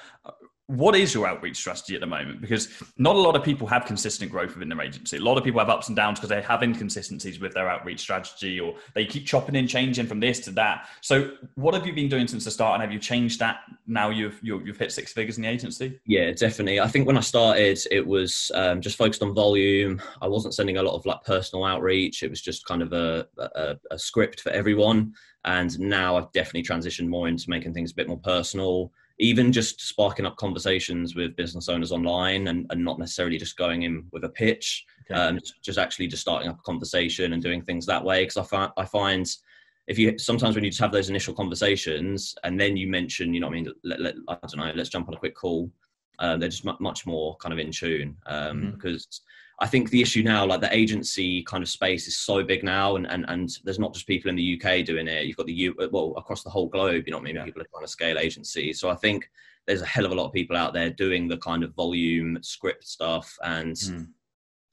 what 0.68 0.94
is 0.94 1.14
your 1.14 1.26
outreach 1.26 1.56
strategy 1.56 1.94
at 1.94 2.00
the 2.02 2.06
moment? 2.06 2.42
Because 2.42 2.68
not 2.98 3.16
a 3.16 3.18
lot 3.18 3.34
of 3.34 3.42
people 3.42 3.66
have 3.66 3.86
consistent 3.86 4.30
growth 4.30 4.52
within 4.52 4.68
their 4.68 4.82
agency. 4.82 5.16
A 5.16 5.20
lot 5.20 5.38
of 5.38 5.44
people 5.44 5.60
have 5.60 5.70
ups 5.70 5.88
and 5.88 5.96
downs 5.96 6.18
because 6.18 6.28
they 6.28 6.42
have 6.42 6.62
inconsistencies 6.62 7.40
with 7.40 7.54
their 7.54 7.70
outreach 7.70 8.00
strategy 8.00 8.60
or 8.60 8.74
they 8.94 9.06
keep 9.06 9.26
chopping 9.26 9.56
and 9.56 9.66
changing 9.66 10.06
from 10.06 10.20
this 10.20 10.40
to 10.40 10.50
that. 10.52 10.86
So, 11.00 11.32
what 11.54 11.72
have 11.72 11.86
you 11.86 11.94
been 11.94 12.10
doing 12.10 12.28
since 12.28 12.44
the 12.44 12.50
start, 12.50 12.74
and 12.74 12.82
have 12.82 12.92
you 12.92 12.98
changed 12.98 13.40
that 13.40 13.60
now 13.86 14.10
you've 14.10 14.38
you've 14.42 14.66
you've 14.66 14.76
hit 14.76 14.92
six 14.92 15.10
figures 15.10 15.38
in 15.38 15.42
the 15.42 15.48
agency? 15.48 15.98
Yeah, 16.04 16.32
definitely. 16.32 16.80
I 16.80 16.86
think 16.86 17.06
when 17.06 17.16
I 17.16 17.22
started, 17.22 17.78
it 17.90 18.06
was 18.06 18.50
um, 18.54 18.82
just 18.82 18.98
focused 18.98 19.22
on 19.22 19.34
volume. 19.34 20.02
I 20.20 20.28
wasn't 20.28 20.52
sending 20.52 20.76
a 20.76 20.82
lot 20.82 20.94
of 20.94 21.06
like 21.06 21.24
personal 21.24 21.64
outreach. 21.64 22.22
It 22.22 22.28
was 22.28 22.42
just 22.42 22.66
kind 22.66 22.82
of 22.82 22.92
a, 22.92 23.26
a, 23.38 23.76
a 23.90 23.98
script 23.98 24.42
for 24.42 24.50
everyone. 24.50 25.14
And 25.46 25.78
now 25.78 26.16
I've 26.16 26.30
definitely 26.32 26.64
transitioned 26.64 27.08
more 27.08 27.26
into 27.26 27.48
making 27.48 27.72
things 27.72 27.92
a 27.92 27.94
bit 27.94 28.08
more 28.08 28.18
personal 28.18 28.92
even 29.18 29.52
just 29.52 29.80
sparking 29.80 30.26
up 30.26 30.36
conversations 30.36 31.16
with 31.16 31.36
business 31.36 31.68
owners 31.68 31.92
online 31.92 32.48
and, 32.48 32.66
and 32.70 32.84
not 32.84 32.98
necessarily 32.98 33.36
just 33.36 33.56
going 33.56 33.82
in 33.82 34.06
with 34.12 34.24
a 34.24 34.28
pitch, 34.28 34.84
okay. 35.10 35.20
um, 35.20 35.40
just 35.62 35.78
actually 35.78 36.06
just 36.06 36.22
starting 36.22 36.48
up 36.48 36.58
a 36.58 36.62
conversation 36.62 37.32
and 37.32 37.42
doing 37.42 37.62
things 37.62 37.84
that 37.86 38.04
way. 38.04 38.22
Because 38.22 38.36
I 38.36 38.44
find 38.44 38.72
I 38.76 38.84
find 38.84 39.28
if 39.88 39.98
you 39.98 40.18
sometimes 40.18 40.54
when 40.54 40.64
you 40.64 40.70
just 40.70 40.80
have 40.80 40.92
those 40.92 41.10
initial 41.10 41.34
conversations 41.34 42.34
and 42.44 42.60
then 42.60 42.76
you 42.76 42.86
mention, 42.86 43.34
you 43.34 43.40
know, 43.40 43.48
I 43.48 43.50
mean, 43.50 43.72
let, 43.82 44.00
let, 44.00 44.14
I 44.28 44.36
don't 44.42 44.58
know, 44.58 44.72
let's 44.74 44.90
jump 44.90 45.08
on 45.08 45.14
a 45.14 45.18
quick 45.18 45.34
call. 45.34 45.70
Um, 46.20 46.40
they're 46.40 46.48
just 46.48 46.64
much 46.80 47.06
more 47.06 47.36
kind 47.36 47.52
of 47.52 47.58
in 47.58 47.70
tune 47.70 48.16
um, 48.26 48.56
mm-hmm. 48.56 48.70
because 48.72 49.22
I 49.60 49.66
think 49.66 49.90
the 49.90 50.00
issue 50.00 50.22
now, 50.22 50.46
like 50.46 50.60
the 50.60 50.74
agency 50.74 51.42
kind 51.42 51.62
of 51.62 51.68
space, 51.68 52.06
is 52.06 52.18
so 52.18 52.44
big 52.44 52.62
now, 52.62 52.96
and 52.96 53.06
and 53.06 53.24
and 53.28 53.50
there's 53.64 53.78
not 53.78 53.92
just 53.92 54.06
people 54.06 54.28
in 54.30 54.36
the 54.36 54.60
UK 54.60 54.84
doing 54.84 55.08
it. 55.08 55.26
You've 55.26 55.36
got 55.36 55.46
the 55.46 55.52
U, 55.52 55.74
well 55.90 56.14
across 56.16 56.42
the 56.42 56.50
whole 56.50 56.68
globe. 56.68 57.04
You 57.06 57.12
know 57.12 57.18
what 57.18 57.24
I 57.24 57.26
mean? 57.26 57.36
Yeah. 57.36 57.44
People 57.44 57.62
are 57.62 57.66
trying 57.72 57.84
to 57.84 57.90
scale 57.90 58.18
agencies. 58.18 58.80
So 58.80 58.88
I 58.88 58.94
think 58.94 59.28
there's 59.66 59.82
a 59.82 59.86
hell 59.86 60.06
of 60.06 60.12
a 60.12 60.14
lot 60.14 60.26
of 60.26 60.32
people 60.32 60.56
out 60.56 60.74
there 60.74 60.90
doing 60.90 61.28
the 61.28 61.38
kind 61.38 61.64
of 61.64 61.74
volume 61.74 62.38
script 62.42 62.86
stuff, 62.86 63.36
and 63.42 63.74
mm 63.74 64.06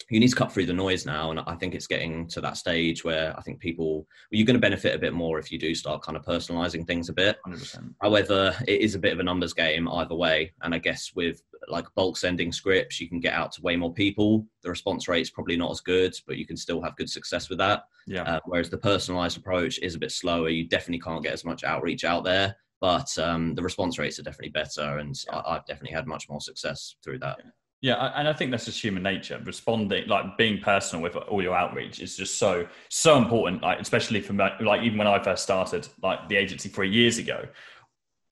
you 0.10 0.20
need 0.20 0.28
to 0.28 0.36
cut 0.36 0.52
through 0.52 0.66
the 0.66 0.74
noise 0.74 1.06
now 1.06 1.32
and 1.32 1.40
i 1.42 1.56
think 1.56 1.74
it's 1.74 1.88
getting 1.88 2.28
to 2.28 2.42
that 2.42 2.58
stage 2.58 3.04
where 3.04 3.38
i 3.38 3.42
think 3.42 3.60
people 3.60 3.98
well, 3.98 4.06
you're 4.32 4.46
going 4.46 4.56
to 4.56 4.62
benefit 4.62 4.94
a 4.94 5.00
bit 5.00 5.14
more 5.14 5.40
if 5.40 5.52
you 5.52 5.58
do 5.58 5.74
start 5.74 6.02
kind 6.02 6.18
of 6.18 6.24
personalizing 6.24 6.86
things 6.86 7.10
a 7.10 7.14
bit 7.14 7.38
100%. 7.48 7.94
however 8.02 8.56
it 8.68 8.82
is 8.82 8.96
a 8.96 9.00
bit 9.00 9.14
of 9.14 9.20
a 9.20 9.24
numbers 9.24 9.54
game 9.54 9.88
either 9.90 10.16
way 10.16 10.54
and 10.62 10.74
i 10.76 10.78
guess 10.78 11.12
with 11.16 11.42
like 11.68 11.86
bulk 11.96 12.18
sending 12.18 12.52
scripts 12.52 13.00
you 13.00 13.10
can 13.10 13.20
get 13.20 13.34
out 13.34 13.52
to 13.52 13.62
way 13.62 13.76
more 13.76 13.94
people 13.94 14.46
the 14.62 14.70
response 14.70 15.08
rate 15.08 15.22
is 15.22 15.32
probably 15.32 15.58
not 15.58 15.72
as 15.72 15.82
good 15.82 16.16
but 16.28 16.38
you 16.38 16.46
can 16.46 16.58
still 16.58 16.82
have 16.82 16.96
good 16.98 17.10
success 17.10 17.50
with 17.50 17.58
that 17.58 17.84
yeah 18.06 18.24
uh, 18.24 18.40
whereas 18.46 18.70
the 18.70 18.78
personalized 18.78 19.38
approach 19.38 19.80
is 19.80 19.96
a 19.96 20.00
bit 20.00 20.12
slower 20.12 20.50
you 20.50 20.68
definitely 20.68 21.00
can't 21.00 21.24
get 21.24 21.34
as 21.34 21.46
much 21.46 21.64
outreach 21.64 22.04
out 22.04 22.24
there 22.24 22.56
but 22.82 23.18
um, 23.18 23.56
the 23.56 23.64
response 23.64 23.98
rates 23.98 24.20
are 24.20 24.24
definitely 24.24 24.50
better 24.50 25.00
and. 25.00 25.16
I, 25.32 25.54
have 25.54 25.66
definitely 25.66 25.96
had 25.96 26.06
much 26.06 26.30
more 26.30 26.42
success 26.42 26.98
through 27.04 27.20
that 27.20 27.38
yeah. 27.44 27.50
Yeah, 27.86 28.14
and 28.16 28.28
I 28.28 28.34
think 28.34 28.50
that's 28.50 28.66
just 28.66 28.84
human 28.84 29.04
nature. 29.04 29.40
Responding, 29.46 30.08
like 30.08 30.40
being 30.40 30.60
personal 30.60 31.04
with 31.04 31.16
all 31.16 31.44
your 31.44 31.56
outreach, 31.56 32.00
is 32.00 32.18
just 32.18 32.40
so 32.40 32.68
so 32.90 33.16
important. 33.16 33.62
Like 33.62 33.80
especially 33.80 34.22
for 34.22 34.34
me, 34.34 34.44
like 34.60 34.82
even 34.82 34.98
when 34.98 35.06
I 35.06 35.22
first 35.22 35.44
started, 35.44 35.88
like 36.02 36.28
the 36.28 36.36
agency 36.36 36.68
three 36.68 36.90
years 36.90 37.20
ago, 37.20 37.48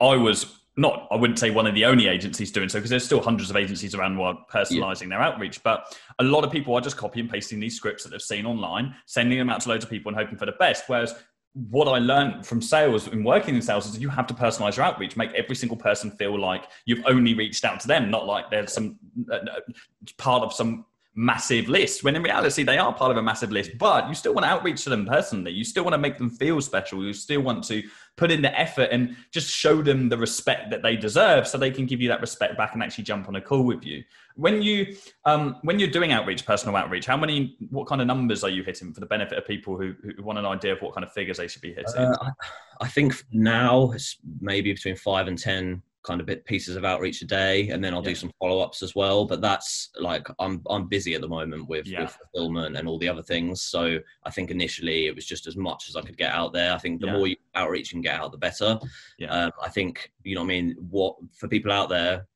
I 0.00 0.16
was 0.16 0.58
not. 0.76 1.06
I 1.12 1.14
wouldn't 1.14 1.38
say 1.38 1.50
one 1.50 1.68
of 1.68 1.74
the 1.76 1.84
only 1.84 2.08
agencies 2.08 2.50
doing 2.50 2.68
so 2.68 2.80
because 2.80 2.90
there's 2.90 3.04
still 3.04 3.20
hundreds 3.20 3.48
of 3.48 3.54
agencies 3.54 3.94
around 3.94 4.16
the 4.16 4.22
world 4.22 4.38
personalizing 4.52 5.02
yeah. 5.02 5.08
their 5.10 5.22
outreach. 5.22 5.62
But 5.62 5.96
a 6.18 6.24
lot 6.24 6.42
of 6.42 6.50
people 6.50 6.74
are 6.74 6.80
just 6.80 6.96
copy 6.96 7.20
and 7.20 7.30
pasting 7.30 7.60
these 7.60 7.76
scripts 7.76 8.02
that 8.02 8.10
they've 8.10 8.20
seen 8.20 8.46
online, 8.46 8.92
sending 9.06 9.38
them 9.38 9.50
out 9.50 9.60
to 9.60 9.68
loads 9.68 9.84
of 9.84 9.90
people 9.90 10.10
and 10.10 10.18
hoping 10.20 10.36
for 10.36 10.46
the 10.46 10.56
best. 10.58 10.82
Whereas 10.88 11.14
what 11.54 11.86
I 11.86 11.98
learned 11.98 12.44
from 12.44 12.60
sales 12.60 13.06
and 13.06 13.24
working 13.24 13.54
in 13.54 13.62
sales 13.62 13.86
is 13.86 14.00
you 14.00 14.08
have 14.08 14.26
to 14.26 14.34
personalize 14.34 14.76
your 14.76 14.84
outreach, 14.84 15.16
make 15.16 15.32
every 15.34 15.54
single 15.54 15.76
person 15.76 16.10
feel 16.10 16.38
like 16.38 16.64
you've 16.84 17.04
only 17.06 17.32
reached 17.34 17.64
out 17.64 17.78
to 17.80 17.86
them, 17.86 18.10
not 18.10 18.26
like 18.26 18.50
there's 18.50 18.72
some 18.72 18.98
uh, 19.30 19.36
uh 19.36 19.60
part 20.18 20.42
of 20.42 20.52
some 20.52 20.84
massive 21.16 21.68
list 21.68 22.02
when 22.02 22.16
in 22.16 22.22
reality 22.22 22.64
they 22.64 22.76
are 22.76 22.92
part 22.92 23.12
of 23.12 23.16
a 23.16 23.22
massive 23.22 23.52
list 23.52 23.70
but 23.78 24.08
you 24.08 24.14
still 24.14 24.34
want 24.34 24.44
to 24.44 24.50
outreach 24.50 24.82
to 24.82 24.90
them 24.90 25.06
personally. 25.06 25.52
You 25.52 25.64
still 25.64 25.84
want 25.84 25.94
to 25.94 25.98
make 25.98 26.18
them 26.18 26.28
feel 26.28 26.60
special. 26.60 27.04
You 27.04 27.12
still 27.12 27.40
want 27.40 27.62
to 27.64 27.82
put 28.16 28.30
in 28.30 28.42
the 28.42 28.58
effort 28.58 28.88
and 28.90 29.16
just 29.30 29.48
show 29.48 29.82
them 29.82 30.08
the 30.08 30.18
respect 30.18 30.70
that 30.70 30.82
they 30.82 30.96
deserve 30.96 31.46
so 31.46 31.56
they 31.56 31.70
can 31.70 31.86
give 31.86 32.00
you 32.00 32.08
that 32.08 32.20
respect 32.20 32.56
back 32.56 32.74
and 32.74 32.82
actually 32.82 33.04
jump 33.04 33.28
on 33.28 33.36
a 33.36 33.40
call 33.40 33.62
with 33.62 33.84
you. 33.84 34.02
When 34.36 34.62
you 34.62 34.96
um, 35.24 35.56
when 35.62 35.78
you're 35.78 35.90
doing 35.90 36.12
outreach 36.12 36.44
personal 36.44 36.76
outreach 36.76 37.06
how 37.06 37.16
many 37.16 37.56
what 37.70 37.86
kind 37.86 38.00
of 38.00 38.06
numbers 38.08 38.42
are 38.42 38.50
you 38.50 38.64
hitting 38.64 38.92
for 38.92 39.00
the 39.00 39.06
benefit 39.06 39.38
of 39.38 39.46
people 39.46 39.76
who, 39.76 39.94
who 40.02 40.22
want 40.22 40.38
an 40.38 40.46
idea 40.46 40.72
of 40.72 40.82
what 40.82 40.94
kind 40.94 41.04
of 41.04 41.12
figures 41.12 41.36
they 41.36 41.46
should 41.46 41.62
be 41.62 41.72
hitting? 41.74 41.94
Uh, 41.96 42.30
I 42.80 42.88
think 42.88 43.14
now 43.30 43.92
it's 43.92 44.16
maybe 44.40 44.72
between 44.72 44.96
five 44.96 45.28
and 45.28 45.38
ten 45.38 45.82
kind 46.04 46.20
of 46.20 46.26
bit 46.26 46.44
pieces 46.44 46.76
of 46.76 46.84
outreach 46.84 47.22
a 47.22 47.24
day 47.24 47.68
and 47.68 47.82
then 47.82 47.94
I'll 47.94 48.02
yeah. 48.02 48.10
do 48.10 48.14
some 48.14 48.32
follow-ups 48.38 48.82
as 48.82 48.94
well. 48.94 49.24
But 49.24 49.40
that's 49.40 49.90
like 49.98 50.26
I'm 50.38 50.62
I'm 50.68 50.86
busy 50.86 51.14
at 51.14 51.20
the 51.20 51.28
moment 51.28 51.68
with, 51.68 51.86
yeah. 51.86 52.02
with 52.02 52.16
fulfillment 52.32 52.76
and 52.76 52.86
all 52.86 52.98
the 52.98 53.08
other 53.08 53.22
things. 53.22 53.62
So 53.62 53.98
I 54.24 54.30
think 54.30 54.50
initially 54.50 55.06
it 55.06 55.14
was 55.14 55.26
just 55.26 55.46
as 55.46 55.56
much 55.56 55.88
as 55.88 55.96
I 55.96 56.02
could 56.02 56.16
get 56.16 56.32
out 56.32 56.52
there. 56.52 56.72
I 56.72 56.78
think 56.78 57.00
the 57.00 57.06
yeah. 57.06 57.16
more 57.16 57.28
outreach 57.54 57.90
you 57.90 57.96
can 57.96 58.02
get 58.02 58.20
out 58.20 58.32
the 58.32 58.38
better. 58.38 58.78
Yeah. 59.18 59.30
Um, 59.30 59.50
I 59.62 59.68
think 59.68 60.12
you 60.22 60.34
know 60.34 60.42
I 60.42 60.46
mean? 60.46 60.76
What 60.90 61.16
for 61.32 61.48
people 61.48 61.72
out 61.72 61.88
there 61.88 62.26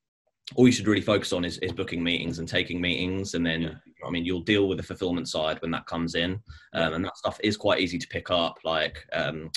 all 0.55 0.65
you 0.65 0.71
should 0.71 0.87
really 0.87 1.01
focus 1.01 1.31
on 1.31 1.45
is, 1.45 1.59
is 1.59 1.71
booking 1.71 2.03
meetings 2.03 2.39
and 2.39 2.47
taking 2.47 2.81
meetings. 2.81 3.35
And 3.35 3.45
then 3.45 3.61
you 3.61 3.67
know 3.67 4.07
I 4.07 4.09
mean? 4.09 4.25
You'll 4.25 4.41
deal 4.41 4.67
with 4.67 4.77
the 4.77 4.83
fulfillment 4.83 5.27
side 5.27 5.61
when 5.61 5.71
that 5.71 5.85
comes 5.85 6.15
in. 6.15 6.41
Um, 6.73 6.93
and 6.93 7.05
that 7.05 7.17
stuff 7.17 7.39
is 7.43 7.57
quite 7.57 7.81
easy 7.81 7.99
to 7.99 8.07
pick 8.07 8.31
up. 8.31 8.57
Like 8.63 9.05
um, 9.13 9.51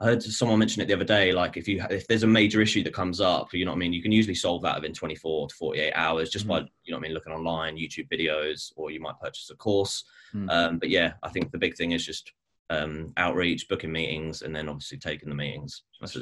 I 0.00 0.06
heard 0.06 0.22
someone 0.22 0.58
mention 0.58 0.80
it 0.80 0.86
the 0.86 0.94
other 0.94 1.04
day. 1.04 1.32
Like 1.32 1.56
if 1.56 1.68
you 1.68 1.84
if 1.90 2.06
there's 2.08 2.22
a 2.22 2.26
major 2.26 2.62
issue 2.62 2.82
that 2.84 2.94
comes 2.94 3.20
up, 3.20 3.52
you 3.52 3.64
know 3.64 3.72
what 3.72 3.76
I 3.76 3.80
mean, 3.80 3.92
you 3.92 4.02
can 4.02 4.12
usually 4.12 4.34
solve 4.34 4.62
that 4.62 4.76
within 4.76 4.94
24 4.94 5.48
to 5.48 5.54
48 5.54 5.92
hours 5.94 6.30
just 6.30 6.46
mm-hmm. 6.46 6.64
by 6.64 6.70
you 6.84 6.92
know 6.92 6.96
what 6.96 7.04
I 7.04 7.08
mean 7.08 7.14
looking 7.14 7.32
online, 7.32 7.76
YouTube 7.76 8.08
videos, 8.10 8.72
or 8.76 8.90
you 8.90 9.00
might 9.00 9.20
purchase 9.20 9.50
a 9.50 9.56
course. 9.56 10.04
Mm-hmm. 10.34 10.48
Um, 10.48 10.78
but 10.78 10.88
yeah, 10.88 11.14
I 11.22 11.28
think 11.28 11.52
the 11.52 11.58
big 11.58 11.76
thing 11.76 11.92
is 11.92 12.04
just 12.04 12.32
um, 12.70 13.12
outreach, 13.16 13.68
booking 13.68 13.92
meetings, 13.92 14.42
and 14.42 14.56
then 14.56 14.68
obviously 14.68 14.96
taking 14.96 15.28
the 15.28 15.34
meetings. 15.34 15.82
That's, 16.00 16.16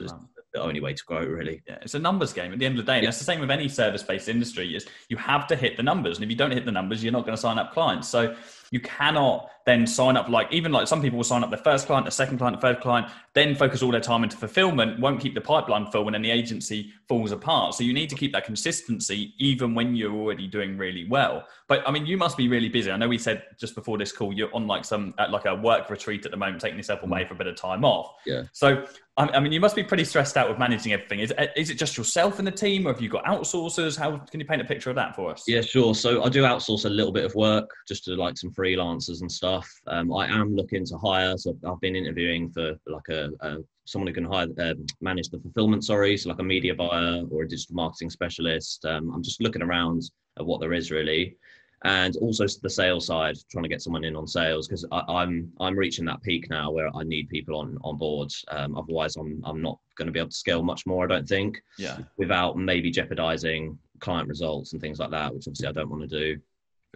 the 0.54 0.62
only 0.62 0.80
way 0.80 0.94
to 0.94 1.04
grow, 1.04 1.24
really. 1.24 1.62
Yeah, 1.68 1.76
it's 1.82 1.94
a 1.94 1.98
numbers 1.98 2.32
game 2.32 2.52
at 2.54 2.58
the 2.58 2.64
end 2.64 2.78
of 2.78 2.86
the 2.86 2.90
day. 2.90 2.98
And 2.98 3.06
it's 3.06 3.18
the 3.18 3.24
same 3.24 3.38
with 3.38 3.50
any 3.50 3.68
service-based 3.68 4.28
industry. 4.28 4.74
Is 4.74 4.86
you 5.10 5.18
have 5.18 5.46
to 5.48 5.56
hit 5.56 5.76
the 5.76 5.82
numbers, 5.82 6.16
and 6.16 6.24
if 6.24 6.30
you 6.30 6.36
don't 6.36 6.50
hit 6.50 6.64
the 6.64 6.72
numbers, 6.72 7.04
you're 7.04 7.12
not 7.12 7.26
going 7.26 7.36
to 7.36 7.40
sign 7.40 7.58
up 7.58 7.74
clients. 7.74 8.08
So 8.08 8.34
you 8.70 8.80
cannot 8.80 9.50
then 9.68 9.86
sign 9.86 10.16
up 10.16 10.28
like 10.30 10.50
even 10.50 10.72
like 10.72 10.88
some 10.88 11.02
people 11.02 11.18
will 11.18 11.24
sign 11.24 11.44
up 11.44 11.50
their 11.50 11.58
first 11.58 11.86
client, 11.86 12.06
the 12.06 12.10
second 12.10 12.38
client, 12.38 12.58
the 12.58 12.60
third 12.60 12.80
client, 12.80 13.06
then 13.34 13.54
focus 13.54 13.82
all 13.82 13.90
their 13.90 14.00
time 14.00 14.24
into 14.24 14.36
fulfillment, 14.36 14.98
won't 14.98 15.20
keep 15.20 15.34
the 15.34 15.40
pipeline 15.40 15.86
full, 15.90 16.06
and 16.06 16.14
then 16.14 16.22
the 16.22 16.30
agency 16.30 16.90
falls 17.06 17.32
apart. 17.32 17.74
So 17.74 17.84
you 17.84 17.92
need 17.92 18.08
to 18.08 18.16
keep 18.16 18.32
that 18.32 18.46
consistency 18.46 19.34
even 19.38 19.74
when 19.74 19.94
you're 19.94 20.14
already 20.14 20.46
doing 20.46 20.78
really 20.78 21.06
well. 21.08 21.46
But 21.66 21.86
I 21.86 21.90
mean, 21.90 22.06
you 22.06 22.16
must 22.16 22.38
be 22.38 22.48
really 22.48 22.70
busy. 22.70 22.90
I 22.90 22.96
know 22.96 23.08
we 23.08 23.18
said 23.18 23.42
just 23.58 23.74
before 23.74 23.98
this 23.98 24.10
call 24.10 24.32
you're 24.32 24.54
on 24.54 24.66
like 24.66 24.86
some 24.86 25.14
like 25.30 25.44
a 25.44 25.54
work 25.54 25.90
retreat 25.90 26.24
at 26.24 26.30
the 26.30 26.36
moment, 26.38 26.62
taking 26.62 26.78
yourself 26.78 27.02
away 27.02 27.24
mm. 27.24 27.28
for 27.28 27.34
a 27.34 27.36
bit 27.36 27.46
of 27.46 27.56
time 27.56 27.84
off. 27.84 28.14
Yeah. 28.24 28.44
So 28.52 28.86
I 29.18 29.40
mean, 29.40 29.50
you 29.50 29.58
must 29.58 29.74
be 29.74 29.82
pretty 29.82 30.04
stressed 30.04 30.36
out 30.36 30.48
with 30.48 30.60
managing 30.60 30.92
everything. 30.92 31.18
Is, 31.18 31.32
uh, 31.36 31.46
is 31.56 31.70
it 31.70 31.74
just 31.74 31.98
yourself 31.98 32.38
and 32.38 32.46
the 32.46 32.52
team, 32.52 32.86
or 32.86 32.92
have 32.92 33.02
you 33.02 33.08
got 33.08 33.24
outsourcers? 33.24 33.98
How 33.98 34.16
can 34.16 34.38
you 34.38 34.46
paint 34.46 34.62
a 34.62 34.64
picture 34.64 34.90
of 34.90 34.96
that 34.96 35.16
for 35.16 35.32
us? 35.32 35.42
Yeah, 35.48 35.60
sure. 35.60 35.96
So 35.96 36.22
I 36.22 36.28
do 36.28 36.44
outsource 36.44 36.84
a 36.84 36.88
little 36.88 37.10
bit 37.10 37.24
of 37.24 37.34
work 37.34 37.68
just 37.88 38.04
to 38.04 38.14
like 38.14 38.38
some 38.38 38.52
freelancers 38.58 39.20
and 39.20 39.30
stuff. 39.30 39.68
Um, 39.86 40.12
I 40.12 40.26
am 40.26 40.54
looking 40.54 40.84
to 40.86 40.98
hire, 40.98 41.36
so 41.36 41.56
I've 41.66 41.80
been 41.80 41.96
interviewing 41.96 42.50
for 42.50 42.76
like 42.86 43.08
a, 43.10 43.30
a 43.40 43.58
someone 43.84 44.08
who 44.08 44.14
can 44.14 44.24
hire 44.24 44.48
um, 44.60 44.86
manage 45.00 45.28
the 45.28 45.38
fulfillment. 45.38 45.84
Sorry, 45.84 46.16
so 46.16 46.30
like 46.30 46.40
a 46.40 46.44
media 46.44 46.74
buyer 46.74 47.24
or 47.30 47.42
a 47.42 47.48
digital 47.48 47.76
marketing 47.76 48.10
specialist. 48.10 48.84
Um, 48.84 49.12
I'm 49.14 49.22
just 49.22 49.42
looking 49.42 49.62
around 49.62 50.02
at 50.38 50.46
what 50.46 50.60
there 50.60 50.72
is 50.72 50.90
really 50.90 51.36
and 51.84 52.16
also 52.16 52.44
the 52.62 52.70
sales 52.70 53.06
side, 53.06 53.36
trying 53.50 53.62
to 53.62 53.68
get 53.68 53.82
someone 53.82 54.04
in 54.04 54.16
on 54.16 54.26
sales 54.26 54.66
because 54.66 54.84
I'm 54.90 55.52
I'm 55.60 55.78
reaching 55.78 56.04
that 56.06 56.22
peak 56.22 56.50
now 56.50 56.70
where 56.72 56.94
I 56.94 57.04
need 57.04 57.28
people 57.28 57.56
on 57.56 57.78
on 57.84 57.96
board. 57.96 58.32
Um, 58.48 58.76
otherwise, 58.76 59.16
I'm 59.16 59.40
I'm 59.44 59.62
not 59.62 59.78
going 59.96 60.06
to 60.06 60.12
be 60.12 60.18
able 60.18 60.30
to 60.30 60.36
scale 60.36 60.62
much 60.62 60.86
more. 60.86 61.04
I 61.04 61.08
don't 61.08 61.28
think. 61.28 61.62
Yeah. 61.78 61.98
Without 62.16 62.56
maybe 62.56 62.90
jeopardizing 62.90 63.78
client 64.00 64.28
results 64.28 64.72
and 64.72 64.82
things 64.82 64.98
like 64.98 65.10
that, 65.10 65.32
which 65.32 65.46
obviously 65.46 65.68
I 65.68 65.72
don't 65.72 65.90
want 65.90 66.08
to 66.08 66.08
do. 66.08 66.40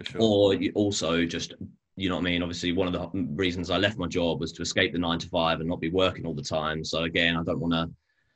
Sure. 0.01 0.21
Or 0.21 0.55
also 0.73 1.25
just 1.25 1.53
you 1.95 2.09
know 2.09 2.15
what 2.15 2.21
I 2.21 2.23
mean. 2.23 2.41
Obviously, 2.41 2.71
one 2.71 2.93
of 2.93 2.93
the 2.93 3.27
reasons 3.35 3.69
I 3.69 3.77
left 3.77 3.99
my 3.99 4.07
job 4.07 4.39
was 4.39 4.51
to 4.53 4.63
escape 4.63 4.93
the 4.93 4.99
nine 4.99 5.19
to 5.19 5.27
five 5.27 5.59
and 5.59 5.69
not 5.69 5.79
be 5.79 5.89
working 5.89 6.25
all 6.25 6.33
the 6.33 6.41
time. 6.41 6.83
So 6.83 7.03
again, 7.03 7.35
I 7.37 7.43
don't 7.43 7.59
want 7.59 7.73
to 7.73 7.89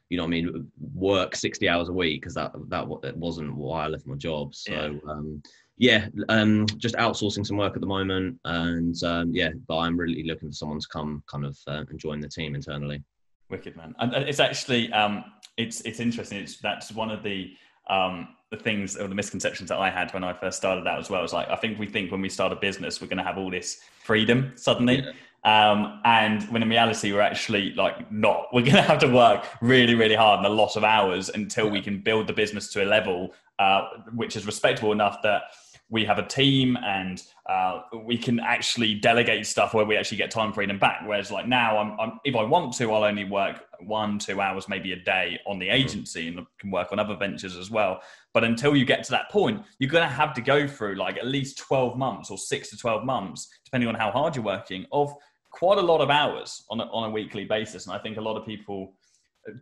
you 0.09 0.17
know 0.17 0.23
what 0.23 0.29
I 0.29 0.31
mean, 0.31 0.71
work 0.93 1.35
60 1.35 1.67
hours 1.67 1.89
a 1.89 1.93
week 1.93 2.21
because 2.21 2.33
that, 2.35 2.53
that 2.69 3.17
wasn't 3.17 3.55
why 3.55 3.85
I 3.85 3.87
left 3.87 4.07
my 4.07 4.15
job. 4.15 4.55
So, 4.55 4.71
yeah. 4.71 5.11
um, 5.11 5.41
yeah, 5.77 6.07
um, 6.29 6.65
just 6.77 6.95
outsourcing 6.95 7.45
some 7.45 7.57
work 7.57 7.75
at 7.75 7.81
the 7.81 7.87
moment, 7.87 8.39
and 8.45 8.95
um, 9.03 9.31
yeah, 9.33 9.49
but 9.67 9.77
I'm 9.77 9.97
really 9.97 10.23
looking 10.23 10.49
for 10.49 10.53
someone 10.53 10.79
to 10.79 10.87
come 10.91 11.23
kind 11.27 11.45
of 11.45 11.57
uh, 11.67 11.83
and 11.89 11.99
join 11.99 12.19
the 12.19 12.29
team 12.29 12.55
internally. 12.55 13.03
Wicked 13.49 13.77
man, 13.77 13.93
and 13.99 14.13
it's 14.13 14.39
actually 14.39 14.91
um, 14.91 15.23
it's 15.55 15.81
it's 15.81 15.99
interesting. 15.99 16.39
It's 16.39 16.57
that's 16.57 16.91
one 16.91 17.11
of 17.11 17.21
the 17.21 17.51
um, 17.89 18.29
the 18.49 18.57
things 18.57 18.95
or 18.95 19.07
the 19.07 19.15
misconceptions 19.15 19.69
that 19.69 19.77
I 19.77 19.89
had 19.89 20.13
when 20.13 20.23
I 20.23 20.33
first 20.33 20.57
started 20.57 20.87
out 20.87 20.99
as 20.99 21.09
well. 21.09 21.23
It's 21.23 21.33
like 21.33 21.49
I 21.49 21.55
think 21.55 21.79
we 21.79 21.85
think 21.85 22.11
when 22.11 22.21
we 22.21 22.29
start 22.29 22.51
a 22.51 22.55
business 22.55 23.01
we're 23.01 23.07
going 23.07 23.17
to 23.17 23.23
have 23.23 23.37
all 23.37 23.51
this 23.51 23.79
freedom 24.03 24.53
suddenly. 24.55 25.03
Yeah. 25.03 25.11
Um, 25.43 26.01
and 26.03 26.43
when 26.49 26.63
in 26.63 26.69
reality 26.69 27.11
we're 27.13 27.21
actually 27.21 27.73
like 27.73 28.11
not 28.11 28.47
we're 28.53 28.61
going 28.61 28.75
to 28.75 28.81
have 28.81 28.99
to 28.99 29.07
work 29.07 29.45
really 29.61 29.95
really 29.95 30.15
hard 30.15 30.39
and 30.39 30.47
a 30.47 30.49
lot 30.49 30.75
of 30.75 30.83
hours 30.83 31.29
until 31.29 31.65
yeah. 31.65 31.71
we 31.73 31.81
can 31.81 31.99
build 31.99 32.27
the 32.27 32.33
business 32.33 32.71
to 32.73 32.83
a 32.83 32.85
level 32.85 33.33
uh, 33.59 33.87
which 34.13 34.35
is 34.35 34.45
respectable 34.45 34.91
enough 34.91 35.21
that 35.23 35.43
we 35.89 36.03
have 36.03 36.19
a 36.19 36.25
team 36.25 36.77
and 36.83 37.23
uh, 37.45 37.81
we 38.03 38.17
can 38.17 38.39
actually 38.39 38.93
delegate 38.93 39.45
stuff 39.45 39.73
where 39.73 39.85
we 39.85 39.95
actually 39.95 40.17
get 40.17 40.29
time 40.29 40.51
freedom 40.51 40.77
back. 40.77 41.01
Whereas 41.05 41.31
like 41.31 41.47
now, 41.47 41.77
I'm, 41.77 41.99
I'm, 41.99 42.19
if 42.25 42.35
I 42.35 42.43
want 42.43 42.73
to, 42.75 42.91
I'll 42.91 43.05
only 43.05 43.23
work 43.23 43.63
one, 43.81 44.19
two 44.19 44.41
hours, 44.41 44.69
maybe 44.69 44.93
a 44.93 44.99
day 44.99 45.39
on 45.45 45.59
the 45.59 45.67
mm-hmm. 45.67 45.75
agency 45.75 46.27
and 46.27 46.45
can 46.59 46.71
work 46.71 46.91
on 46.91 46.99
other 46.99 47.15
ventures 47.15 47.55
as 47.55 47.69
well. 47.69 48.01
But 48.33 48.43
until 48.43 48.75
you 48.75 48.85
get 48.85 49.03
to 49.05 49.11
that 49.11 49.29
point, 49.29 49.63
you're 49.79 49.89
going 49.89 50.07
to 50.07 50.13
have 50.13 50.33
to 50.35 50.41
go 50.41 50.67
through 50.67 50.95
like 50.95 51.17
at 51.17 51.27
least 51.27 51.57
12 51.59 51.97
months 51.97 52.29
or 52.29 52.37
six 52.37 52.69
to 52.69 52.77
12 52.77 53.03
months, 53.03 53.47
depending 53.65 53.87
on 53.89 53.95
how 53.95 54.11
hard 54.11 54.35
you're 54.35 54.45
working, 54.45 54.85
of 54.91 55.13
quite 55.51 55.77
a 55.77 55.81
lot 55.81 56.01
of 56.01 56.09
hours 56.09 56.63
on 56.69 56.79
a, 56.79 56.83
on 56.85 57.09
a 57.09 57.11
weekly 57.11 57.45
basis. 57.45 57.87
And 57.87 57.95
I 57.95 57.99
think 57.99 58.17
a 58.17 58.21
lot 58.21 58.37
of 58.37 58.45
people 58.45 58.93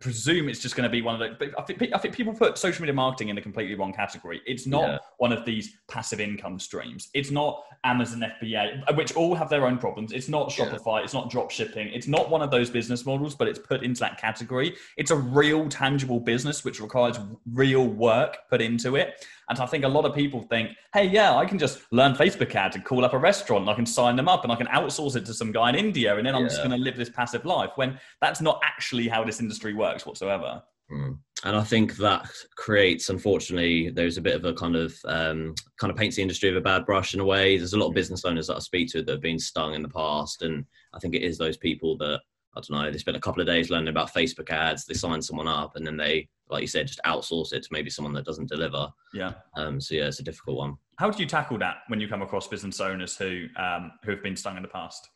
presume 0.00 0.48
it's 0.48 0.60
just 0.60 0.76
going 0.76 0.84
to 0.84 0.90
be 0.90 1.02
one 1.02 1.14
of 1.14 1.20
the. 1.20 1.36
But 1.38 1.60
I 1.60 1.62
think, 1.62 1.94
I 1.94 1.98
think 1.98 2.14
people 2.14 2.32
put 2.34 2.58
social 2.58 2.82
media 2.82 2.94
marketing 2.94 3.28
in 3.28 3.38
a 3.38 3.42
completely 3.42 3.74
wrong 3.74 3.92
category. 3.92 4.42
It's 4.46 4.66
not 4.66 4.88
yeah. 4.88 4.98
one 5.18 5.32
of 5.32 5.44
these 5.44 5.76
passive 5.88 6.20
income 6.20 6.58
streams. 6.58 7.08
It's 7.14 7.30
not 7.30 7.64
Amazon 7.84 8.24
FBA, 8.42 8.96
which 8.96 9.14
all 9.14 9.34
have 9.34 9.48
their 9.48 9.66
own 9.66 9.78
problems. 9.78 10.12
It's 10.12 10.28
not 10.28 10.50
Shopify. 10.50 10.98
Yeah. 10.98 11.04
It's 11.04 11.14
not 11.14 11.30
drop 11.30 11.50
shipping. 11.50 11.88
It's 11.88 12.06
not 12.06 12.30
one 12.30 12.42
of 12.42 12.50
those 12.50 12.70
business 12.70 13.06
models, 13.06 13.34
but 13.34 13.48
it's 13.48 13.58
put 13.58 13.82
into 13.82 14.00
that 14.00 14.20
category. 14.20 14.76
It's 14.96 15.10
a 15.10 15.16
real, 15.16 15.68
tangible 15.68 16.20
business 16.20 16.64
which 16.64 16.80
requires 16.80 17.18
real 17.52 17.86
work 17.86 18.38
put 18.50 18.60
into 18.60 18.96
it. 18.96 19.24
And 19.48 19.58
I 19.58 19.66
think 19.66 19.84
a 19.84 19.88
lot 19.88 20.04
of 20.04 20.14
people 20.14 20.42
think, 20.42 20.70
hey, 20.92 21.06
yeah, 21.06 21.34
I 21.34 21.46
can 21.46 21.58
just 21.58 21.80
learn 21.92 22.14
Facebook 22.14 22.54
ads 22.54 22.74
and 22.74 22.84
call 22.84 23.04
up 23.04 23.12
a 23.12 23.18
restaurant 23.18 23.62
and 23.62 23.70
I 23.70 23.74
can 23.74 23.86
sign 23.86 24.16
them 24.16 24.28
up 24.28 24.42
and 24.42 24.52
I 24.52 24.56
can 24.56 24.66
outsource 24.66 25.14
it 25.14 25.24
to 25.26 25.34
some 25.34 25.52
guy 25.52 25.68
in 25.68 25.76
India 25.76 26.16
and 26.16 26.26
then 26.26 26.34
I'm 26.34 26.42
yeah. 26.42 26.48
just 26.48 26.58
going 26.58 26.70
to 26.70 26.76
live 26.76 26.96
this 26.96 27.10
passive 27.10 27.44
life 27.44 27.70
when 27.76 27.98
that's 28.20 28.40
not 28.40 28.60
actually 28.64 29.06
how 29.06 29.22
this 29.24 29.40
industry 29.40 29.74
works 29.74 30.04
whatsoever. 30.04 30.62
Mm. 30.90 31.18
And 31.44 31.56
I 31.56 31.62
think 31.62 31.96
that 31.96 32.28
creates, 32.56 33.08
unfortunately, 33.08 33.90
there's 33.90 34.18
a 34.18 34.22
bit 34.22 34.36
of 34.36 34.44
a 34.44 34.54
kind 34.54 34.76
of 34.76 34.96
um, 35.04 35.54
kind 35.78 35.90
of 35.90 35.96
paints 35.96 36.16
the 36.16 36.22
industry 36.22 36.50
with 36.50 36.58
a 36.58 36.64
bad 36.64 36.86
brush 36.86 37.14
in 37.14 37.20
a 37.20 37.24
way. 37.24 37.56
There's 37.56 37.72
a 37.72 37.78
lot 37.78 37.88
of 37.88 37.94
business 37.94 38.24
owners 38.24 38.46
that 38.46 38.56
I 38.56 38.60
speak 38.60 38.90
to 38.92 39.02
that 39.02 39.12
have 39.12 39.20
been 39.20 39.38
stung 39.38 39.74
in 39.74 39.82
the 39.82 39.88
past, 39.88 40.42
and 40.42 40.64
I 40.94 40.98
think 40.98 41.14
it 41.14 41.22
is 41.22 41.38
those 41.38 41.56
people 41.56 41.96
that 41.98 42.20
I 42.56 42.60
don't 42.60 42.82
know. 42.82 42.90
They 42.90 42.98
spend 42.98 43.16
a 43.16 43.20
couple 43.20 43.40
of 43.40 43.46
days 43.46 43.70
learning 43.70 43.88
about 43.88 44.12
Facebook 44.12 44.50
ads. 44.50 44.86
They 44.86 44.94
sign 44.94 45.20
someone 45.20 45.46
up, 45.48 45.76
and 45.76 45.86
then 45.86 45.96
they, 45.96 46.28
like 46.48 46.62
you 46.62 46.66
said, 46.66 46.86
just 46.86 47.00
outsource 47.04 47.52
it 47.52 47.62
to 47.62 47.68
maybe 47.70 47.90
someone 47.90 48.14
that 48.14 48.24
doesn't 48.24 48.48
deliver. 48.48 48.88
Yeah. 49.12 49.32
Um. 49.56 49.80
So 49.80 49.94
yeah, 49.94 50.06
it's 50.06 50.20
a 50.20 50.24
difficult 50.24 50.56
one. 50.56 50.76
How 50.96 51.10
do 51.10 51.22
you 51.22 51.28
tackle 51.28 51.58
that 51.58 51.78
when 51.88 52.00
you 52.00 52.08
come 52.08 52.22
across 52.22 52.48
business 52.48 52.80
owners 52.80 53.16
who 53.16 53.46
um 53.56 53.92
who 54.04 54.12
have 54.12 54.22
been 54.22 54.36
stung 54.36 54.56
in 54.56 54.62
the 54.62 54.68
past? 54.68 55.08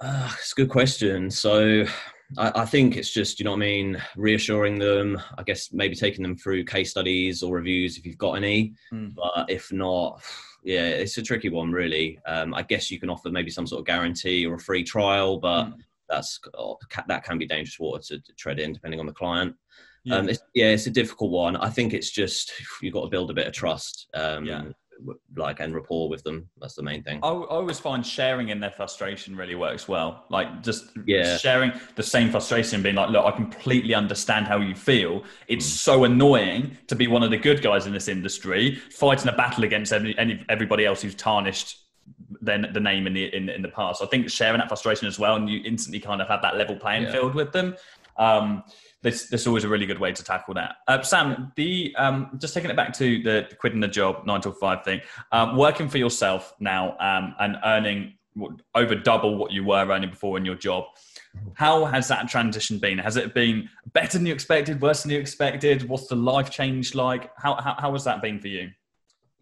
Uh, 0.00 0.30
it's 0.38 0.52
a 0.52 0.54
good 0.54 0.70
question. 0.70 1.28
So 1.28 1.84
I, 2.36 2.52
I, 2.54 2.64
think 2.64 2.96
it's 2.96 3.12
just, 3.12 3.40
you 3.40 3.44
know 3.44 3.50
what 3.50 3.56
I 3.56 3.60
mean, 3.60 4.00
reassuring 4.16 4.78
them, 4.78 5.20
I 5.36 5.42
guess 5.42 5.72
maybe 5.72 5.96
taking 5.96 6.22
them 6.22 6.36
through 6.36 6.66
case 6.66 6.92
studies 6.92 7.42
or 7.42 7.56
reviews 7.56 7.98
if 7.98 8.06
you've 8.06 8.16
got 8.16 8.34
any. 8.34 8.74
Mm. 8.92 9.16
But 9.16 9.50
if 9.50 9.72
not, 9.72 10.22
yeah, 10.62 10.86
it's 10.86 11.18
a 11.18 11.22
tricky 11.22 11.48
one, 11.48 11.72
really. 11.72 12.20
Um, 12.26 12.54
I 12.54 12.62
guess 12.62 12.92
you 12.92 13.00
can 13.00 13.10
offer 13.10 13.28
maybe 13.30 13.50
some 13.50 13.66
sort 13.66 13.80
of 13.80 13.86
guarantee 13.86 14.46
or 14.46 14.54
a 14.54 14.60
free 14.60 14.84
trial, 14.84 15.38
but 15.38 15.64
mm 15.64 15.74
that's 16.08 16.40
oh, 16.54 16.78
that 17.08 17.24
can 17.24 17.38
be 17.38 17.46
dangerous 17.46 17.78
water 17.78 18.02
to, 18.08 18.20
to 18.20 18.32
tread 18.34 18.58
in 18.58 18.72
depending 18.72 19.00
on 19.00 19.06
the 19.06 19.12
client. 19.12 19.54
Yeah. 20.04 20.16
Um, 20.16 20.28
it's, 20.28 20.40
yeah, 20.54 20.66
it's 20.66 20.86
a 20.86 20.90
difficult 20.90 21.30
one. 21.30 21.56
I 21.56 21.70
think 21.70 21.92
it's 21.92 22.10
just 22.10 22.52
you've 22.80 22.94
got 22.94 23.02
to 23.02 23.08
build 23.08 23.30
a 23.30 23.34
bit 23.34 23.46
of 23.46 23.52
trust. 23.52 24.08
Um, 24.14 24.44
yeah 24.44 24.62
like 25.36 25.60
and 25.60 25.74
rapport 25.74 26.08
with 26.08 26.22
them. 26.22 26.48
That's 26.60 26.74
the 26.74 26.82
main 26.82 27.02
thing. 27.02 27.20
I, 27.22 27.28
I, 27.28 27.30
always 27.30 27.78
find 27.78 28.04
sharing 28.04 28.48
in 28.48 28.60
their 28.60 28.70
frustration 28.70 29.36
really 29.36 29.54
works 29.54 29.88
well. 29.88 30.24
Like 30.30 30.62
just 30.62 30.90
yeah. 31.06 31.36
sharing 31.36 31.72
the 31.96 32.02
same 32.02 32.30
frustration, 32.30 32.82
being 32.82 32.94
like, 32.94 33.10
look, 33.10 33.24
I 33.24 33.30
completely 33.30 33.94
understand 33.94 34.46
how 34.46 34.58
you 34.58 34.74
feel. 34.74 35.24
It's 35.46 35.66
mm. 35.66 35.76
so 35.76 36.04
annoying 36.04 36.76
to 36.88 36.94
be 36.94 37.06
one 37.06 37.22
of 37.22 37.30
the 37.30 37.36
good 37.36 37.62
guys 37.62 37.86
in 37.86 37.92
this 37.92 38.08
industry, 38.08 38.76
fighting 38.90 39.28
a 39.28 39.32
battle 39.32 39.64
against 39.64 39.92
any, 39.92 40.16
any 40.18 40.44
everybody 40.48 40.84
else 40.84 41.02
who's 41.02 41.14
tarnished 41.14 41.84
then 42.40 42.68
the 42.72 42.80
name 42.80 43.06
in 43.06 43.14
the 43.14 43.34
in, 43.34 43.48
in 43.48 43.62
the 43.62 43.68
past. 43.68 44.02
I 44.02 44.06
think 44.06 44.30
sharing 44.30 44.58
that 44.58 44.68
frustration 44.68 45.06
as 45.06 45.18
well, 45.18 45.36
and 45.36 45.48
you 45.48 45.60
instantly 45.64 46.00
kind 46.00 46.20
of 46.20 46.28
have 46.28 46.42
that 46.42 46.56
level 46.56 46.76
playing 46.76 47.04
yeah. 47.04 47.12
field 47.12 47.34
with 47.34 47.52
them. 47.52 47.76
Um, 48.16 48.64
this 49.02 49.28
this 49.28 49.46
always 49.46 49.64
a 49.64 49.68
really 49.68 49.86
good 49.86 49.98
way 49.98 50.12
to 50.12 50.24
tackle 50.24 50.54
that. 50.54 50.76
Uh, 50.88 51.02
Sam, 51.02 51.52
the 51.56 51.94
um, 51.96 52.30
just 52.38 52.54
taking 52.54 52.70
it 52.70 52.76
back 52.76 52.92
to 52.94 53.22
the, 53.22 53.46
the 53.48 53.56
quitting 53.56 53.80
the 53.80 53.88
job 53.88 54.26
nine 54.26 54.40
to 54.42 54.52
five 54.52 54.84
thing, 54.84 55.00
um, 55.32 55.56
working 55.56 55.88
for 55.88 55.98
yourself 55.98 56.54
now 56.58 56.96
um, 56.98 57.34
and 57.38 57.56
earning 57.64 58.14
over 58.74 58.94
double 58.94 59.36
what 59.36 59.52
you 59.52 59.64
were 59.64 59.86
earning 59.88 60.10
before 60.10 60.36
in 60.36 60.44
your 60.44 60.54
job. 60.54 60.84
How 61.54 61.84
has 61.84 62.08
that 62.08 62.28
transition 62.28 62.78
been? 62.78 62.98
Has 62.98 63.16
it 63.16 63.34
been 63.34 63.68
better 63.92 64.18
than 64.18 64.26
you 64.26 64.32
expected, 64.32 64.80
worse 64.80 65.02
than 65.02 65.12
you 65.12 65.18
expected? 65.18 65.88
What's 65.88 66.06
the 66.06 66.16
life 66.16 66.50
change 66.50 66.94
like? 66.94 67.30
How, 67.36 67.54
how, 67.56 67.76
how 67.78 67.92
has 67.92 68.04
that 68.04 68.22
been 68.22 68.40
for 68.40 68.48
you? 68.48 68.70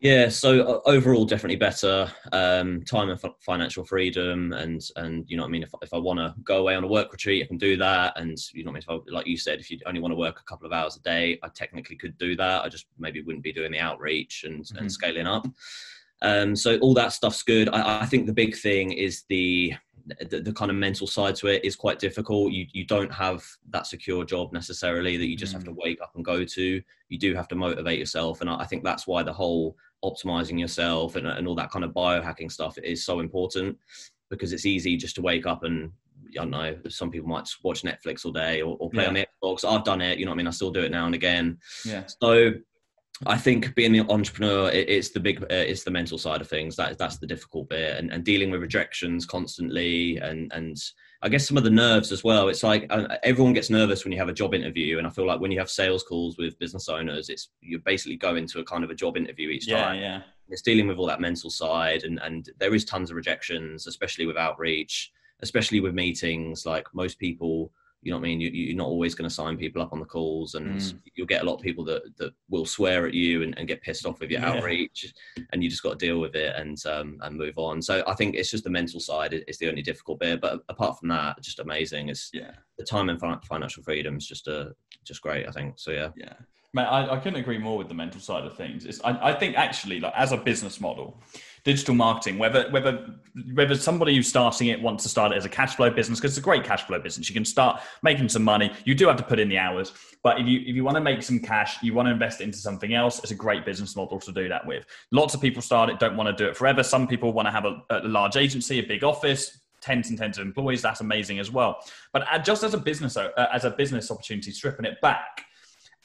Yeah, 0.01 0.29
so 0.29 0.61
uh, 0.61 0.81
overall, 0.91 1.25
definitely 1.25 1.57
better 1.57 2.13
um, 2.31 2.83
time 2.83 3.09
and 3.09 3.19
financial 3.41 3.83
freedom, 3.83 4.53
and 4.53 4.83
and 4.97 5.25
you 5.27 5.39
know 5.39 5.43
what 5.43 5.49
I 5.49 5.53
mean. 5.53 5.63
If 5.63 5.71
if 5.81 5.95
I 5.95 5.99
want 5.99 6.19
to 6.19 6.35
go 6.45 6.59
away 6.59 6.75
on 6.75 6.85
a 6.85 6.87
work 6.87 7.11
retreat, 7.13 7.43
I 7.43 7.47
can 7.47 7.57
do 7.57 7.79
that, 7.79 8.13
and 8.21 8.37
you 8.53 8.63
know 8.63 8.73
what 8.73 8.85
I 8.87 8.93
mean. 8.93 9.01
If 9.01 9.09
I, 9.09 9.15
like 9.15 9.27
you 9.27 9.39
said, 9.39 9.59
if 9.59 9.71
you 9.71 9.79
only 9.87 10.01
want 10.01 10.13
to 10.13 10.17
work 10.17 10.39
a 10.39 10.45
couple 10.45 10.67
of 10.67 10.73
hours 10.75 10.97
a 10.97 11.01
day, 11.01 11.39
I 11.43 11.49
technically 11.49 11.97
could 11.97 12.19
do 12.19 12.37
that. 12.37 12.63
I 12.63 12.69
just 12.69 12.87
maybe 12.99 13.23
wouldn't 13.23 13.43
be 13.45 13.55
doing 13.55 13.73
the 13.73 13.79
outreach 13.79 14.45
and 14.45 14.65
mm-hmm. 14.65 14.79
and 14.79 14.93
scaling 14.93 15.27
up. 15.27 15.47
Um, 16.21 16.55
so 16.55 16.79
all 16.79 16.93
that 16.95 17.13
stuff's 17.13 17.43
good. 17.43 17.71
I, 17.71 18.01
I 18.01 18.07
think 18.07 18.27
the 18.27 18.35
big 18.35 18.55
thing 18.55 18.93
is 18.93 19.25
the 19.31 19.75
the, 20.07 20.41
the, 20.41 20.53
kind 20.53 20.71
of 20.71 20.77
mental 20.77 21.07
side 21.07 21.35
to 21.37 21.49
it 21.49 21.65
is 21.65 21.77
quite 21.77 21.99
difficult. 21.99 22.53
You 22.53 22.67
you 22.73 22.85
don't 22.85 23.13
have 23.13 23.45
that 23.71 23.87
secure 23.87 24.25
job 24.25 24.53
necessarily 24.53 25.17
that 25.17 25.27
you 25.27 25.37
just 25.37 25.53
mm. 25.53 25.57
have 25.57 25.65
to 25.65 25.73
wake 25.73 26.01
up 26.01 26.13
and 26.15 26.25
go 26.25 26.45
to. 26.45 26.83
You 27.09 27.19
do 27.19 27.35
have 27.35 27.49
to 27.49 27.55
motivate 27.55 27.99
yourself, 27.99 28.41
and 28.41 28.51
I, 28.51 28.61
I 28.61 28.65
think 28.67 28.85
that's 28.85 29.07
why 29.07 29.23
the 29.23 29.33
whole 29.33 29.77
optimizing 30.05 30.61
yourself 30.61 31.17
and, 31.17 31.27
and 31.27 31.49
all 31.49 31.55
that 31.57 31.71
kind 31.71 31.85
of 31.85 31.93
biohacking 31.93 32.53
stuff 32.53 32.79
is 32.79 33.05
so 33.05 33.21
important 33.21 33.77
because 34.31 34.53
it's 34.53 34.67
easy 34.67 34.97
just 34.97 35.17
to 35.17 35.23
wake 35.23 35.47
up 35.47 35.65
and 35.65 35.91
I 36.29 36.43
don't 36.43 36.51
know. 36.51 36.77
Some 36.89 37.11
people 37.11 37.29
might 37.29 37.49
watch 37.63 37.83
Netflix 37.83 38.25
all 38.25 38.33
day 38.33 38.61
or, 38.61 38.77
or 38.79 38.91
play 38.91 39.05
Yeah. 39.05 39.09
on 39.09 39.15
the 39.15 39.27
Xbox. 39.43 39.65
I've 39.65 39.85
done 39.85 40.01
it. 40.01 40.19
You 40.19 40.27
know 40.27 40.33
what 40.33 40.37
I 40.37 40.39
mean? 40.39 40.49
I 40.49 40.51
still 40.51 40.71
do 40.71 40.83
it 40.83 40.91
now 40.91 41.07
and 41.07 41.15
again. 41.15 41.59
Yeah. 41.85 42.05
So 42.21 42.53
I 43.25 43.39
think 43.39 43.75
being 43.75 43.93
the 43.93 44.01
entrepreneur, 44.11 44.71
it, 44.71 44.89
it's 44.91 45.11
the 45.11 45.21
big, 45.21 45.43
uh, 45.43 45.47
it's 45.51 45.85
the 45.85 45.91
mental 45.91 46.19
side 46.19 46.41
of 46.43 46.49
things. 46.49 46.77
That 46.77 46.99
that's 46.99 47.19
the 47.19 47.27
difficult 47.27 47.71
bit, 47.71 47.97
and, 47.97 48.13
and 48.13 48.23
dealing 48.25 48.51
with 48.51 48.61
rejections 48.61 49.25
constantly, 49.25 50.19
and 50.19 50.53
and 50.55 50.77
I 51.23 51.31
guess 51.31 51.49
some 51.49 51.57
of 51.57 51.65
the 51.65 51.71
nerves 51.71 52.13
as 52.13 52.23
well. 52.23 52.49
It's 52.49 52.63
like 52.63 52.87
uh, 52.91 53.17
everyone 53.23 53.55
gets 53.55 53.71
nervous 53.71 54.05
when 54.05 54.13
you 54.13 54.19
have 54.19 54.29
a 54.29 54.35
job 54.35 54.53
interview, 54.55 54.99
and 54.99 55.07
I 55.07 55.11
feel 55.11 55.27
like 55.27 55.41
when 55.41 55.51
you 55.51 55.59
have 55.59 55.71
sales 55.71 56.03
calls 56.03 56.37
with 56.37 56.59
business 56.59 56.89
owners, 56.91 57.31
it's 57.31 57.49
you're 57.63 57.81
basically 57.81 58.17
go 58.17 58.37
into 58.37 58.61
a 58.61 58.65
kind 58.65 58.85
of 58.85 58.91
a 58.91 58.95
job 58.95 59.17
interview 59.17 59.49
each 59.49 59.67
Yeah, 59.67 59.83
time. 59.85 60.01
yeah. 60.01 60.23
It's 60.49 60.63
dealing 60.63 60.87
with 60.87 60.99
all 60.99 61.07
that 61.07 61.21
mental 61.21 61.49
side, 61.49 62.05
and 62.05 62.21
and 62.23 62.51
there 62.59 62.75
is 62.75 62.85
tons 62.85 63.11
of 63.11 63.17
rejections, 63.17 63.87
especially 63.87 64.27
with 64.27 64.37
outreach, 64.37 65.11
especially 65.41 65.81
with 65.81 65.95
meetings. 65.95 66.67
Like 66.67 66.87
most 66.93 67.19
people 67.19 67.73
you 68.07 68.13
know 68.13 68.19
what 68.19 68.27
I 68.27 68.29
mean? 68.29 68.41
You, 68.41 68.51
you're 68.51 68.77
not 68.77 68.87
always 68.87 69.17
going 69.17 69.29
to 69.29 69.35
sign 69.35 69.57
people 69.57 69.83
up 69.83 69.93
on 69.93 69.99
the 69.99 70.07
calls, 70.07 70.55
and 70.55 70.77
Mm. 70.77 70.95
you'll 71.17 71.27
get 71.27 71.43
a 71.43 71.45
lot 71.45 71.57
of 71.57 71.61
people 71.61 71.85
that, 71.87 72.03
that 72.19 72.33
will 72.49 72.65
swear 72.65 73.05
at 73.07 73.15
you 73.15 73.43
and, 73.43 73.59
and 73.59 73.67
get 73.67 73.83
pissed 73.83 74.07
off 74.07 74.21
with 74.21 74.31
your 74.31 74.41
Yeah. 74.41 74.53
outreach, 74.53 75.13
and 75.53 75.63
you 75.65 75.69
just 75.69 75.83
got 75.83 75.99
to 75.99 76.07
deal 76.07 76.21
with 76.21 76.37
it 76.37 76.55
and 76.55 76.79
um, 76.87 77.19
and 77.23 77.37
move 77.37 77.59
on. 77.59 77.83
So 77.83 78.05
I 78.07 78.15
think 78.15 78.37
it's 78.37 78.51
just 78.51 78.63
the 78.63 78.71
mental 78.71 79.01
side 79.01 79.35
is 79.49 79.59
the 79.59 79.69
only 79.69 79.83
difficult 79.83 80.21
bit, 80.21 80.41
but 80.41 80.61
apart 80.69 81.01
from 81.01 81.09
that, 81.09 81.43
just 81.43 81.59
amazing. 81.59 82.09
It's 82.09 82.31
Yeah. 82.33 82.53
the 82.79 82.85
time 82.85 83.09
and 83.09 83.19
fin- 83.19 83.41
financial 83.43 83.83
freedom 83.83 84.17
is 84.19 84.27
just 84.27 84.47
a 84.47 84.73
just 85.05 85.21
great. 85.21 85.49
I 85.49 85.51
think 85.51 85.79
so. 85.79 85.91
Yeah, 85.91 86.11
Yeah. 86.17 86.35
Mate, 86.75 86.83
I, 86.85 87.15
I 87.15 87.17
couldn't 87.19 87.41
agree 87.41 87.59
more 87.59 87.79
with 87.79 87.89
the 87.89 87.95
mental 87.95 88.21
side 88.21 88.45
of 88.45 88.55
things. 88.57 88.85
It's, 88.85 89.01
I, 89.03 89.31
I 89.31 89.33
think 89.33 89.57
actually, 89.57 89.99
like 89.99 90.13
as 90.15 90.31
a 90.33 90.37
business 90.37 90.81
model, 90.81 91.21
digital 91.67 91.97
marketing, 91.97 92.39
whether 92.39 92.71
whether 92.71 93.07
whether 93.53 93.75
somebody 93.75 94.15
who's 94.15 94.29
starting 94.29 94.69
it 94.69 94.81
wants 94.81 95.03
to 95.03 95.09
start 95.09 95.33
it 95.33 95.35
as 95.35 95.45
a 95.45 95.49
cash 95.49 95.75
flow 95.75 95.91
business, 95.91 96.21
because 96.21 96.31
it's 96.31 96.39
a 96.39 96.49
great 96.51 96.63
cash 96.63 96.85
flow 96.85 97.01
business. 97.01 97.29
You 97.29 97.35
can 97.35 97.45
start 97.45 97.83
making 98.05 98.29
some 98.29 98.45
money. 98.45 98.73
You 98.85 98.95
do 98.95 99.09
have 99.09 99.17
to 99.17 99.25
put 99.25 99.41
in 99.41 99.49
the 99.49 99.59
hours, 99.59 99.93
but 100.23 100.41
if 100.41 100.47
you 100.47 100.61
if 100.61 100.77
you 100.77 100.85
want 100.85 100.95
to 100.95 101.01
make 101.01 101.23
some 101.25 101.41
cash, 101.41 101.83
you 101.83 101.93
want 101.93 102.07
to 102.07 102.13
invest 102.13 102.41
it 102.41 102.45
into 102.45 102.59
something 102.59 102.95
else. 102.95 103.19
It's 103.19 103.33
a 103.33 103.35
great 103.35 103.67
business 103.67 103.97
model 103.97 104.21
to 104.21 104.33
do 104.33 104.49
that 104.49 104.65
with. 104.65 104.87
Lots 105.11 105.35
of 105.35 105.41
people 105.41 105.61
start 105.61 105.91
it, 105.91 105.99
don't 105.99 106.17
want 106.17 106.29
to 106.29 106.45
do 106.45 106.49
it 106.49 106.57
forever. 106.57 106.85
Some 106.85 107.09
people 107.09 107.33
want 107.33 107.49
to 107.49 107.53
have 107.53 107.65
a, 107.65 107.83
a 107.91 107.99
large 108.07 108.37
agency, 108.37 108.79
a 108.79 108.87
big 108.87 109.03
office, 109.03 109.61
tens 109.81 110.09
and 110.09 110.17
tens 110.17 110.39
of 110.39 110.47
employees. 110.47 110.81
That's 110.83 111.01
amazing 111.01 111.41
as 111.41 111.51
well. 111.51 111.79
But 112.13 112.25
just 112.45 112.63
as 112.63 112.75
a 112.75 112.79
business 112.79 113.17
uh, 113.17 113.31
as 113.53 113.65
a 113.65 113.71
business 113.71 114.11
opportunity, 114.11 114.53
stripping 114.53 114.87
it 114.87 115.01
back 115.01 115.45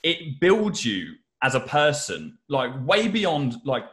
it 0.03 0.39
builds 0.39 0.84
you 0.84 1.13
as 1.44 1.56
a 1.56 1.60
person 1.60 2.38
like 2.50 2.72
way 2.86 3.08
beyond 3.08 3.56
like 3.65 3.84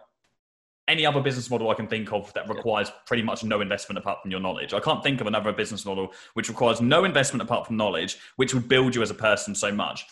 any 0.89 1.05
other 1.07 1.21
business 1.21 1.51
model 1.51 1.71
I 1.71 1.75
can 1.75 1.87
think 1.87 2.13
of 2.13 2.33
that 2.33 2.49
requires 2.49 2.91
pretty 3.07 3.23
much 3.23 3.45
no 3.45 3.61
investment 3.61 3.99
apart 3.99 4.23
from 4.23 4.31
your 4.31 4.41
knowledge. 4.41 4.73
I 4.75 4.81
can't 4.81 5.03
think 5.03 5.21
of 5.21 5.27
another 5.27 5.53
business 5.53 5.85
model 5.85 6.13
which 6.33 6.49
requires 6.49 6.81
no 6.81 7.05
investment 7.05 7.43
apart 7.43 7.67
from 7.67 7.77
knowledge, 7.77 8.19
which 8.37 8.55
would 8.55 8.69
build 8.69 8.95
you 8.95 9.03
as 9.03 9.11
a 9.11 9.15
person 9.15 9.55
so 9.55 9.71
much. 9.71 10.07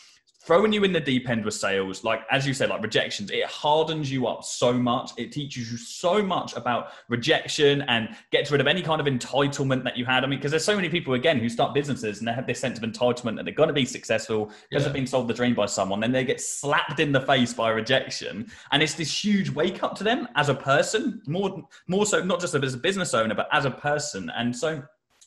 Throwing 0.47 0.73
you 0.73 0.85
in 0.85 0.93
the 0.93 1.01
deep 1.01 1.29
end 1.29 1.45
with 1.45 1.55
sales, 1.55 2.05
like 2.05 2.21
as 2.31 2.47
you 2.47 2.55
said, 2.55 2.69
like 2.69 2.81
rejections, 2.81 3.33
it 3.33 3.45
hardens 3.47 4.13
you 4.13 4.29
up 4.29 4.45
so 4.45 4.73
much. 4.73 5.11
It 5.17 5.33
teaches 5.33 5.73
you 5.73 5.77
so 5.77 6.23
much 6.23 6.55
about 6.55 6.91
rejection 7.09 7.83
and 7.89 8.11
gets 8.31 8.53
rid 8.53 8.61
of 8.61 8.69
any 8.69 8.81
kind 8.81 9.01
of 9.01 9.09
entitlement 9.09 9.83
that 9.83 9.97
you 9.97 10.05
had. 10.05 10.23
I 10.23 10.29
mean, 10.29 10.39
because 10.39 10.53
there's 10.53 10.65
so 10.65 10.77
many 10.77 10.89
people 10.89 11.15
again 11.15 11.41
who 11.41 11.49
start 11.49 11.75
businesses 11.75 12.21
and 12.21 12.29
they 12.29 12.33
have 12.33 12.47
this 12.47 12.61
sense 12.61 12.79
of 12.79 12.85
entitlement 12.85 13.35
that 13.35 13.45
they're 13.45 13.55
going 13.55 13.67
to 13.67 13.73
be 13.73 13.85
successful 13.85 14.47
because 14.47 14.63
Yeah. 14.71 14.79
they've 14.85 14.93
been 14.93 15.07
sold 15.09 15.27
the 15.27 15.35
dream 15.35 15.57
by 15.57 15.67
someone. 15.67 15.99
Then 15.99 16.13
they 16.13 16.25
get 16.25 16.41
slapped 16.41 17.01
in 17.01 17.11
the 17.11 17.21
face 17.23 17.53
by 17.53 17.71
rejection, 17.71 18.47
and 18.71 18.85
it's 18.85 18.95
this 18.95 19.25
huge 19.25 19.51
wake 19.51 19.83
up 19.83 19.97
to 19.97 20.05
them 20.05 20.29
as 20.37 20.49
a 20.49 20.55
person, 20.55 21.23
more 21.27 21.67
more 21.89 22.07
so 22.07 22.23
not 22.23 22.41
just 22.41 22.55
as 22.55 22.73
a 22.73 22.79
business 22.79 23.15
owner, 23.15 23.35
but 23.35 23.49
as 23.51 23.65
a 23.65 23.71
person. 23.73 24.31
And 24.37 24.57
so 24.57 24.85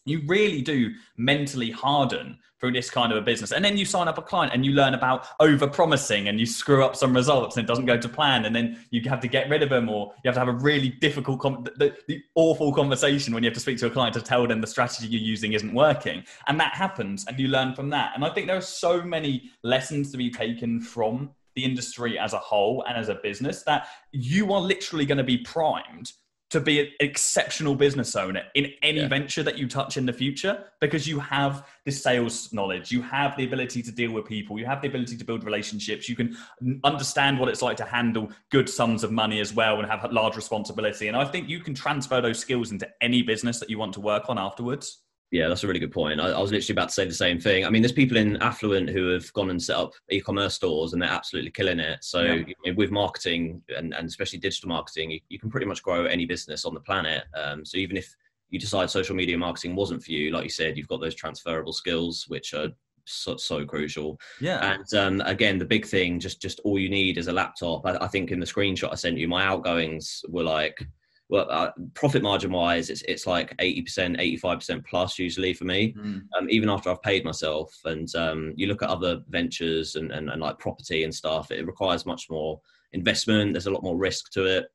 you 0.10 0.22
really 0.26 0.62
do 0.62 0.94
mentally 1.18 1.72
harden 1.72 2.38
through 2.60 2.74
this 2.74 2.90
kind 2.90 3.12
of 3.12 3.18
a 3.18 3.22
business. 3.22 3.52
And 3.52 3.64
then 3.64 3.78
you 3.78 3.86
sign 3.86 4.08
up 4.08 4.18
a 4.18 4.22
client 4.22 4.54
and 4.54 4.66
you 4.66 4.74
learn 4.74 4.94
about 4.94 5.28
over 5.40 5.66
promising 5.66 6.28
and 6.28 6.40
you 6.40 6.46
screw 6.46 6.84
up 6.84 6.96
some 6.96 7.16
results 7.16 7.56
and 7.56 7.64
it 7.64 7.68
doesn't 7.68 7.86
go 7.86 7.98
to 7.98 8.10
plan. 8.10 8.46
And 8.46 8.54
then 8.54 8.84
you 8.92 9.02
have 9.10 9.22
to 9.22 9.28
get 9.28 9.50
rid 9.50 9.64
of 9.64 9.70
them 9.70 9.88
or 9.88 10.14
you 10.24 10.28
have 10.28 10.36
to 10.36 10.40
have 10.40 10.50
a 10.50 10.60
really 10.60 10.90
difficult, 10.90 11.42
the, 11.78 11.96
the 12.08 12.22
awful 12.36 12.74
conversation 12.74 13.34
when 13.34 13.44
you 13.44 13.50
have 13.50 13.56
to 13.56 13.62
speak 13.62 13.78
to 13.80 13.88
a 13.88 13.90
client 13.90 14.14
to 14.16 14.22
tell 14.22 14.46
them 14.46 14.60
the 14.60 14.68
strategy 14.68 15.08
you're 15.08 15.22
using 15.22 15.54
isn't 15.54 15.74
working. 15.74 16.24
And 16.48 16.60
that 16.60 16.74
happens 16.74 17.26
and 17.28 17.40
you 17.40 17.48
learn 17.48 17.76
from 17.76 17.90
that. 17.92 18.12
And 18.14 18.26
I 18.26 18.30
think 18.30 18.48
there 18.48 18.58
are 18.58 18.62
so 18.62 19.02
many 19.02 19.52
lessons 19.64 20.12
to 20.12 20.18
be 20.18 20.30
taken 20.30 20.82
from 20.82 21.32
the 21.56 21.64
industry 21.64 22.20
as 22.20 22.34
a 22.34 22.38
whole 22.40 22.84
and 22.88 22.98
as 22.98 23.10
a 23.10 23.16
business 23.16 23.64
that 23.64 23.88
you 24.12 24.54
are 24.54 24.62
literally 24.62 25.06
going 25.06 25.18
to 25.18 25.24
be 25.24 25.38
primed 25.40 26.12
to 26.50 26.60
be 26.60 26.80
an 26.80 26.88
exceptional 27.00 27.76
business 27.76 28.16
owner 28.16 28.44
in 28.56 28.72
any 28.82 29.00
Yeah. 29.02 29.08
venture 29.08 29.44
that 29.44 29.58
you 29.58 29.68
touch 29.68 29.98
in 29.98 30.06
the 30.06 30.14
future 30.14 30.64
because 30.82 31.08
you 31.08 31.20
have 31.20 31.68
this 31.86 32.02
sales 32.02 32.52
knowledge 32.54 32.92
you 32.92 33.02
have 33.02 33.36
the 33.38 33.44
ability 33.46 33.82
to 33.84 33.92
deal 33.92 34.12
with 34.12 34.26
people 34.26 34.58
you 34.60 34.66
have 34.66 34.82
the 34.82 34.88
ability 34.88 35.16
to 35.18 35.24
build 35.26 35.44
relationships 35.44 36.10
you 36.10 36.16
can 36.16 36.36
understand 36.84 37.40
what 37.40 37.50
it's 37.50 37.62
like 37.62 37.78
to 37.78 37.86
handle 37.86 38.30
good 38.50 38.68
sums 38.70 39.04
of 39.04 39.12
money 39.12 39.40
as 39.40 39.54
well 39.54 39.80
and 39.80 39.88
have 39.90 40.12
large 40.12 40.36
responsibility 40.36 41.08
and 41.08 41.16
i 41.16 41.26
think 41.26 41.48
you 41.48 41.60
can 41.60 41.74
transfer 41.74 42.20
those 42.22 42.40
skills 42.40 42.72
into 42.72 42.88
any 43.02 43.22
business 43.22 43.60
that 43.60 43.70
you 43.70 43.78
want 43.78 43.94
to 43.94 44.02
work 44.02 44.30
on 44.30 44.38
afterwards 44.38 45.00
Yeah, 45.32 45.48
that's 45.48 45.64
a 45.64 45.68
really 45.68 45.80
good 45.80 45.92
point. 45.92 46.20
I, 46.20 46.30
I 46.30 46.40
was 46.42 46.52
literally 46.52 46.74
about 46.74 46.90
to 46.90 46.94
say 46.94 47.06
the 47.06 47.14
same 47.14 47.40
thing. 47.40 47.64
I 47.66 47.70
mean, 47.70 47.84
there's 47.84 47.92
people 47.92 48.18
in 48.18 48.38
affluent 48.38 48.90
who 48.90 49.10
have 49.10 49.32
gone 49.34 49.52
and 49.52 49.62
set 49.62 49.78
up 49.78 49.92
e-commerce 50.10 50.56
stores 50.56 50.94
and 50.94 51.02
they're 51.02 51.10
absolutely 51.10 51.52
killing 51.52 51.80
it. 51.80 52.04
So 52.04 52.24
Yeah. 52.24 52.34
you 52.34 52.56
know, 52.66 52.74
with 52.74 52.90
marketing 52.90 53.62
and, 53.78 53.94
and 53.94 54.08
especially 54.08 54.40
digital 54.40 54.70
marketing, 54.70 55.12
you, 55.12 55.20
you 55.30 55.38
can 55.38 55.52
pretty 55.52 55.68
much 55.68 55.84
grow 55.84 56.06
any 56.06 56.26
business 56.26 56.66
on 56.66 56.74
the 56.74 56.80
planet. 56.80 57.26
Um, 57.36 57.64
so 57.64 57.78
even 57.78 57.96
if 57.96 58.16
you 58.50 58.58
decide 58.60 58.90
social 58.90 59.16
media 59.16 59.38
marketing 59.38 59.76
wasn't 59.76 60.04
for 60.04 60.12
you, 60.12 60.32
like 60.32 60.46
you 60.46 60.50
said, 60.50 60.76
you've 60.78 60.88
got 60.88 61.00
those 61.00 61.14
transferable 61.14 61.74
skills, 61.74 62.26
which 62.28 62.56
are 62.56 62.70
so, 63.06 63.38
so 63.38 63.66
crucial. 63.66 64.20
yeah 64.42 64.74
And 64.74 64.94
um, 64.96 65.22
again, 65.28 65.60
the 65.60 65.66
big 65.66 65.86
thing, 65.86 66.20
just 66.20 66.42
just 66.42 66.60
all 66.64 66.80
you 66.80 66.90
need 66.90 67.20
is 67.20 67.28
a 67.28 67.34
laptop. 67.34 67.86
I, 67.86 67.98
I 68.02 68.08
think 68.08 68.32
in 68.32 68.40
the 68.40 68.46
screenshot 68.48 68.92
I 68.92 68.96
sent 68.96 69.18
you, 69.20 69.28
my 69.28 69.46
outgoings 69.46 70.24
were 70.28 70.44
like, 70.44 70.88
well, 71.30 71.46
uh, 71.52 71.72
profit 71.94 72.24
margin 72.24 72.52
wise, 72.52 72.90
it's 72.90 73.04
it's 73.04 73.28
like 73.28 73.54
eighty 73.60 73.84
percent, 73.84 74.16
eighty 74.20 74.36
five 74.36 74.58
percent 74.58 74.84
plus 74.86 75.20
usually 75.20 75.54
for 75.54 75.66
me. 75.66 75.94
Mm. 75.98 76.24
Um, 76.36 76.50
even 76.50 76.70
after 76.70 76.90
I've 76.90 77.04
paid 77.04 77.24
myself, 77.24 77.72
and 77.86 78.14
um, 78.16 78.54
you 78.56 78.66
look 78.66 78.82
at 78.82 78.90
other 78.90 79.22
ventures 79.30 79.96
and, 79.96 80.12
and 80.12 80.30
and 80.30 80.42
like 80.42 80.58
property 80.58 81.04
and 81.04 81.14
stuff, 81.14 81.52
it 81.52 81.68
requires 81.68 82.08
much 82.08 82.30
more 82.32 82.60
investment. 82.94 83.54
There's 83.54 83.68
a 83.68 83.72
lot 83.72 83.84
more 83.84 83.96
risk 83.96 84.32
to 84.32 84.46
it. 84.46 84.66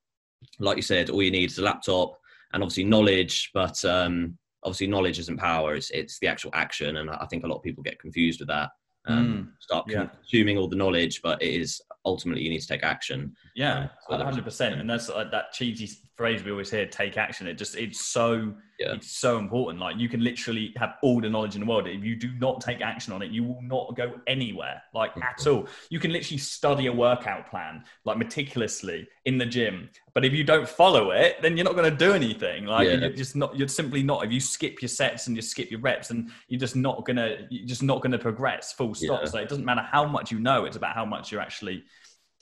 Like 0.60 0.76
you 0.76 0.82
said, 0.82 1.10
all 1.10 1.22
you 1.22 1.32
need 1.32 1.50
is 1.50 1.58
a 1.58 1.62
laptop 1.62 2.16
and 2.52 2.62
obviously 2.62 2.84
knowledge, 2.84 3.50
but 3.52 3.84
um, 3.84 4.38
obviously 4.62 4.86
knowledge 4.86 5.18
isn't 5.18 5.38
power; 5.38 5.74
it's 5.74 5.90
it's 5.90 6.20
the 6.20 6.28
actual 6.28 6.52
action, 6.54 6.98
and 6.98 7.10
I 7.10 7.26
think 7.26 7.42
a 7.42 7.48
lot 7.48 7.56
of 7.56 7.62
people 7.64 7.82
get 7.82 7.98
confused 7.98 8.38
with 8.38 8.48
that. 8.48 8.70
Um, 9.06 9.52
start 9.60 9.86
yeah. 9.90 10.06
consuming 10.06 10.56
all 10.56 10.68
the 10.68 10.76
knowledge, 10.76 11.20
but 11.20 11.42
it 11.42 11.52
is 11.52 11.82
ultimately 12.04 12.42
you 12.42 12.50
need 12.50 12.60
to 12.60 12.66
take 12.66 12.82
action. 12.82 13.34
Yeah, 13.54 13.88
Um, 14.08 14.18
was- 14.18 14.22
hundred 14.22 14.44
percent, 14.44 14.80
and 14.80 14.88
that's 14.88 15.08
like 15.08 15.30
that 15.30 15.52
cheesy 15.52 15.88
phrase 16.16 16.42
we 16.44 16.50
always 16.50 16.70
hear: 16.70 16.86
"Take 16.86 17.16
action." 17.16 17.46
It 17.46 17.54
just 17.54 17.76
it's 17.76 18.04
so 18.04 18.54
Yeah. 18.78 18.94
it's 18.94 19.10
so 19.10 19.38
important. 19.38 19.80
Like 19.80 19.96
you 19.96 20.08
can 20.08 20.22
literally 20.22 20.72
have 20.76 20.94
all 21.02 21.20
the 21.20 21.30
knowledge 21.30 21.54
in 21.54 21.60
the 21.60 21.66
world. 21.66 21.86
If 21.86 22.02
you 22.02 22.16
do 22.16 22.32
not 22.38 22.60
take 22.60 22.80
action 22.80 23.12
on 23.12 23.22
it, 23.22 23.30
you 23.30 23.44
will 23.44 23.62
not 23.62 23.96
go 23.96 24.14
anywhere, 24.26 24.82
like 24.92 25.12
mm-hmm. 25.12 25.22
at 25.22 25.46
all. 25.46 25.66
You 25.90 26.00
can 26.00 26.12
literally 26.12 26.38
study 26.38 26.86
a 26.86 26.92
workout 26.92 27.48
plan 27.48 27.84
like 28.04 28.18
meticulously 28.18 29.06
in 29.24 29.38
the 29.38 29.46
gym, 29.46 29.90
but 30.12 30.24
if 30.24 30.32
you 30.32 30.44
don't 30.44 30.68
follow 30.68 31.10
it, 31.10 31.40
then 31.42 31.56
you're 31.56 31.64
not 31.64 31.74
going 31.74 31.90
to 31.90 31.96
do 31.96 32.12
anything. 32.12 32.66
Like 32.66 32.88
Yeah. 32.88 32.94
you're 32.94 33.10
just 33.10 33.36
not. 33.36 33.56
You're 33.56 33.68
simply 33.68 34.02
not. 34.02 34.24
If 34.24 34.32
you 34.32 34.40
skip 34.40 34.82
your 34.82 34.88
sets 34.88 35.26
and 35.26 35.36
you 35.36 35.42
skip 35.42 35.70
your 35.70 35.80
reps, 35.80 36.10
and 36.10 36.30
you're 36.48 36.60
just 36.60 36.76
not 36.76 37.04
gonna. 37.04 37.46
You're 37.50 37.66
just 37.66 37.82
not 37.82 38.02
gonna 38.02 38.18
progress. 38.18 38.72
Full 38.72 38.94
stop. 38.94 39.20
Yeah. 39.22 39.28
So 39.28 39.38
it 39.38 39.48
doesn't 39.48 39.64
matter 39.64 39.82
how 39.82 40.06
much 40.06 40.30
you 40.30 40.38
know. 40.38 40.64
It's 40.64 40.76
about 40.76 40.94
how 40.94 41.04
much 41.04 41.32
you're 41.32 41.40
actually 41.40 41.84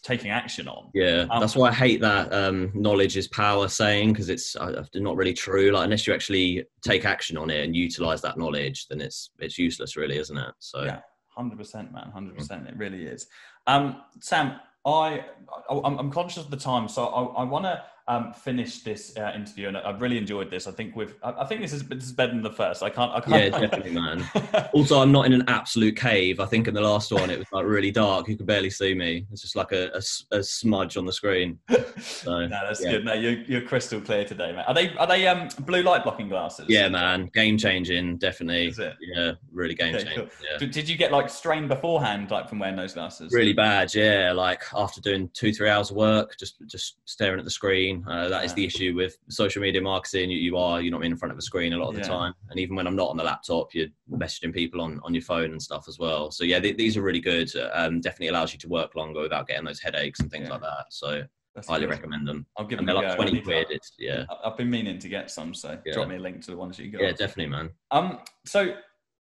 taking 0.03 0.31
action 0.31 0.69
on. 0.69 0.91
Yeah, 0.95 1.27
Um, 1.31 1.41
that's 1.41 1.55
why 1.55 1.69
I 1.69 1.73
hate 1.73 2.01
that 2.01 2.33
um, 2.33 2.71
knowledge 2.75 3.17
is 3.17 3.29
power 3.29 3.69
saying 3.69 4.13
because 4.13 4.29
it's 4.29 4.57
uh, 4.57 4.85
not 4.95 5.17
really 5.17 5.33
true. 5.33 5.71
Like 5.71 5.85
unless 5.85 6.07
you 6.07 6.13
actually 6.15 6.65
take 6.83 7.05
action 7.05 7.37
on 7.37 7.51
it 7.51 7.65
and 7.65 7.77
utilize 7.77 8.21
that 8.23 8.37
knowledge, 8.37 8.89
then 8.89 9.01
it's 9.01 9.31
it's 9.39 9.59
useless, 9.59 9.97
really, 9.97 10.19
isn't 10.19 10.37
it? 10.37 10.55
So 10.59 10.85
Yeah, 10.85 11.01
hundred 11.29 11.59
percent, 11.59 11.93
man, 11.93 12.11
hundred 12.13 12.37
percent. 12.37 12.69
It 12.69 12.77
really 12.77 13.05
is. 13.05 13.27
Um, 13.67 14.03
Sam, 14.21 14.59
I, 14.85 15.25
I 15.71 15.81
I'm, 15.85 15.99
I'm 15.99 16.11
conscious 16.11 16.45
of 16.45 16.51
the 16.51 16.57
time, 16.57 16.89
so 16.89 17.07
I, 17.07 17.43
I 17.43 17.45
want 17.45 17.65
to 17.65 17.83
um, 18.09 18.33
finish 18.33 18.81
this 18.81 19.17
uh, 19.17 19.33
interview, 19.35 19.69
and 19.69 19.77
I've 19.77 20.01
really 20.01 20.19
enjoyed 20.19 20.51
this. 20.51 20.67
I 20.67 20.73
think 20.73 20.97
we've, 20.97 21.15
I, 21.23 21.33
I 21.33 21.47
think 21.47 21.61
this 21.61 21.73
is 21.73 21.87
this 21.89 22.05
is 22.05 22.13
better 22.13 22.33
than 22.33 22.43
the 22.43 22.51
first. 22.51 22.83
I 22.83 22.91
can't, 22.91 23.13
I 23.13 23.23
yeah, 23.29 23.51
can't. 23.51 23.63
definitely, 23.71 23.93
man. 23.93 24.25
Also, 24.73 25.01
I'm 25.01 25.13
not 25.13 25.27
in 25.27 25.33
an 25.33 25.45
absolute 25.49 25.97
cave. 25.97 26.41
I 26.41 26.47
think 26.47 26.67
in 26.67 26.75
the 26.75 26.81
last 26.81 27.13
one 27.13 27.31
it 27.31 27.39
was 27.39 27.47
like 27.53 27.67
really 27.67 27.91
dark. 27.91 28.29
You 28.29 28.37
could 28.37 28.47
barely 28.47 28.71
see 28.71 28.95
me. 28.95 29.27
It's 29.31 29.43
just 29.43 29.57
like 29.57 29.73
a 29.73 30.01
a 30.31 30.43
smudge 30.43 30.97
on 30.97 31.07
the 31.07 31.13
screen. 31.13 31.59
So 32.03 32.47
no, 32.47 32.49
that's 32.49 32.83
yeah. 32.83 32.93
good. 32.93 33.05
No, 33.05 33.13
you're, 33.13 33.43
you're 33.43 33.61
crystal 33.61 34.01
clear 34.01 34.25
today, 34.25 34.53
man. 34.53 34.65
Are 34.67 34.75
they 34.75 34.95
are 34.97 35.07
they 35.07 35.27
um 35.29 35.49
blue 35.61 35.83
light 35.83 36.03
blocking 36.03 36.29
glasses? 36.29 36.67
yeah, 36.69 36.89
man, 36.89 37.31
game 37.33 37.57
changing, 37.57 38.17
definitely. 38.17 38.69
Is 38.69 38.79
it? 38.79 38.95
Yeah, 39.01 39.33
really 39.53 39.75
game 39.75 39.95
Okay, 39.95 40.05
changing. 40.05 40.27
cool. 40.27 40.29
Yeah. 40.43 40.59
Did, 40.59 40.71
did 40.73 40.89
you 40.89 40.97
get 40.97 41.13
like 41.13 41.29
strained 41.29 41.69
beforehand, 41.69 42.31
like 42.31 42.49
from 42.49 42.59
wearing 42.59 42.77
those 42.77 42.95
glasses? 42.95 43.33
really 43.33 43.53
bad 43.53 43.95
yeah 43.95 44.33
like 44.33 44.63
after 44.75 45.01
doing 45.01 45.29
two 45.33 45.53
three 45.53 45.69
hours 45.69 45.91
of 45.91 45.97
work 45.97 46.37
just 46.39 46.57
just 46.67 46.99
staring 47.05 47.39
at 47.39 47.45
the 47.45 47.51
screen 47.51 47.92
screen. 48.01 48.05
Uh, 48.09 48.29
that 48.29 48.45
is 48.45 48.55
the 48.55 48.65
issue 48.65 48.95
with 48.95 49.17
social 49.29 49.63
media 49.63 49.81
marketing. 49.81 50.31
You, 50.31 50.39
you 50.39 50.57
are 50.57 50.81
you're 50.81 50.93
not 50.93 51.05
in 51.05 51.17
front 51.17 51.33
of 51.33 51.39
a 51.39 51.43
screen 51.43 51.73
a 51.73 51.77
lot 51.77 51.89
of 51.89 51.95
the 51.95 52.03
time, 52.03 52.35
and 52.51 52.59
even 52.59 52.77
when 52.77 52.87
I'm 52.87 52.97
not 52.97 53.11
on 53.11 53.17
the 53.17 53.25
laptop, 53.25 53.75
you're 53.75 53.89
messaging 54.11 54.53
people 54.53 54.81
on, 54.81 55.01
on 55.05 55.15
your 55.15 55.23
phone 55.23 55.51
and 55.53 55.63
stuff 55.63 55.87
as 55.89 55.99
well. 55.99 56.31
So 56.31 56.45
yeah, 56.45 56.61
th- 56.61 56.77
these 56.77 56.97
are 56.97 57.03
really 57.03 57.21
good. 57.21 57.51
Um, 57.73 58.01
definitely 58.01 58.29
allows 58.29 58.53
you 58.53 58.59
to 58.61 58.69
work 58.69 58.95
longer 58.95 59.21
without 59.21 59.47
getting 59.47 59.65
those 59.65 59.81
headaches 59.81 60.21
and 60.21 60.31
things 60.31 60.49
like 60.49 60.61
that. 60.61 60.87
So 60.91 61.23
that's 61.55 61.69
highly 61.69 61.83
good. 61.83 61.91
recommend 61.91 62.27
them. 62.27 62.47
I'll 62.57 62.67
give 62.67 62.79
and 62.79 62.89
them 62.89 62.97
they're 62.97 63.09
like 63.09 63.17
twenty 63.17 63.41
quid. 63.41 63.67
It's, 63.71 63.93
yeah, 63.99 64.25
I've 64.45 64.57
been 64.57 64.71
meaning 64.71 64.99
to 64.99 65.09
get 65.09 65.31
some, 65.31 65.55
so 65.55 65.79
yeah. 65.85 65.93
drop 65.93 66.09
me 66.09 66.17
a 66.17 66.21
link 66.21 66.43
to 66.43 66.51
the 66.51 66.57
ones 66.57 66.79
you 66.79 66.91
got. 66.91 67.03
Yeah, 67.03 67.13
definitely, 67.13 67.49
man. 67.49 67.71
Um, 67.91 68.21
so 68.47 68.75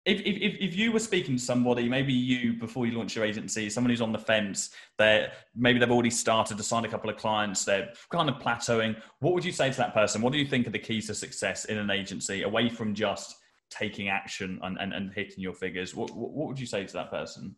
if, 0.06 0.20
if, 0.20 0.56
if 0.60 0.76
you 0.76 0.92
were 0.92 1.00
speaking 1.00 1.36
to 1.36 1.42
somebody, 1.42 1.88
maybe 1.88 2.12
you 2.12 2.52
before 2.54 2.86
you 2.86 2.96
launch 2.96 3.16
your 3.16 3.24
agency, 3.24 3.68
someone 3.68 3.90
who's 3.90 4.00
on 4.00 4.12
the 4.12 4.18
fence, 4.18 4.70
they 4.98 5.26
maybe 5.56 5.80
they've 5.80 5.90
already 5.90 6.10
started 6.10 6.56
to 6.56 6.62
sign 6.62 6.84
a 6.84 6.88
couple 6.88 7.10
of 7.10 7.16
clients, 7.16 7.64
they're 7.64 7.92
kind 8.10 8.28
of 8.28 8.36
plateauing. 8.36 8.96
What 9.18 9.34
would 9.34 9.44
you 9.44 9.50
say 9.50 9.70
to 9.70 9.76
that 9.78 9.94
person? 9.94 10.22
What 10.22 10.32
do 10.32 10.38
you 10.38 10.46
think 10.46 10.68
are 10.68 10.70
the 10.70 10.78
keys 10.78 11.08
to 11.08 11.14
success 11.14 11.64
in 11.64 11.76
an 11.76 11.90
agency, 11.90 12.42
away 12.42 12.68
from 12.68 12.94
just 12.94 13.36
taking 13.68 14.08
action 14.08 14.60
and, 14.62 14.78
and, 14.78 14.94
and 14.94 15.12
hitting 15.12 15.40
your 15.40 15.54
figures? 15.54 15.92
What, 15.94 16.14
what 16.16 16.48
would 16.48 16.60
you 16.60 16.66
say 16.66 16.84
to 16.84 16.92
that 16.92 17.10
person? 17.10 17.56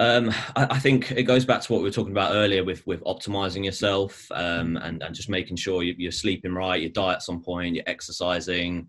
Um, 0.00 0.30
I, 0.56 0.66
I, 0.70 0.78
think 0.78 1.10
it 1.10 1.24
goes 1.24 1.44
back 1.44 1.60
to 1.62 1.72
what 1.72 1.78
we 1.78 1.84
were 1.88 1.92
talking 1.92 2.12
about 2.12 2.34
earlier 2.34 2.62
with 2.62 2.86
with 2.86 3.02
optimizing 3.04 3.64
yourself 3.64 4.26
um, 4.30 4.76
and 4.76 5.02
and 5.02 5.14
just 5.14 5.30
making 5.30 5.56
sure 5.56 5.82
you, 5.82 6.08
are 6.08 6.12
sleeping 6.12 6.52
right, 6.52 6.80
your 6.80 6.90
diet's 6.90 7.28
on 7.28 7.42
point, 7.42 7.74
you're 7.74 7.84
exercising. 7.86 8.88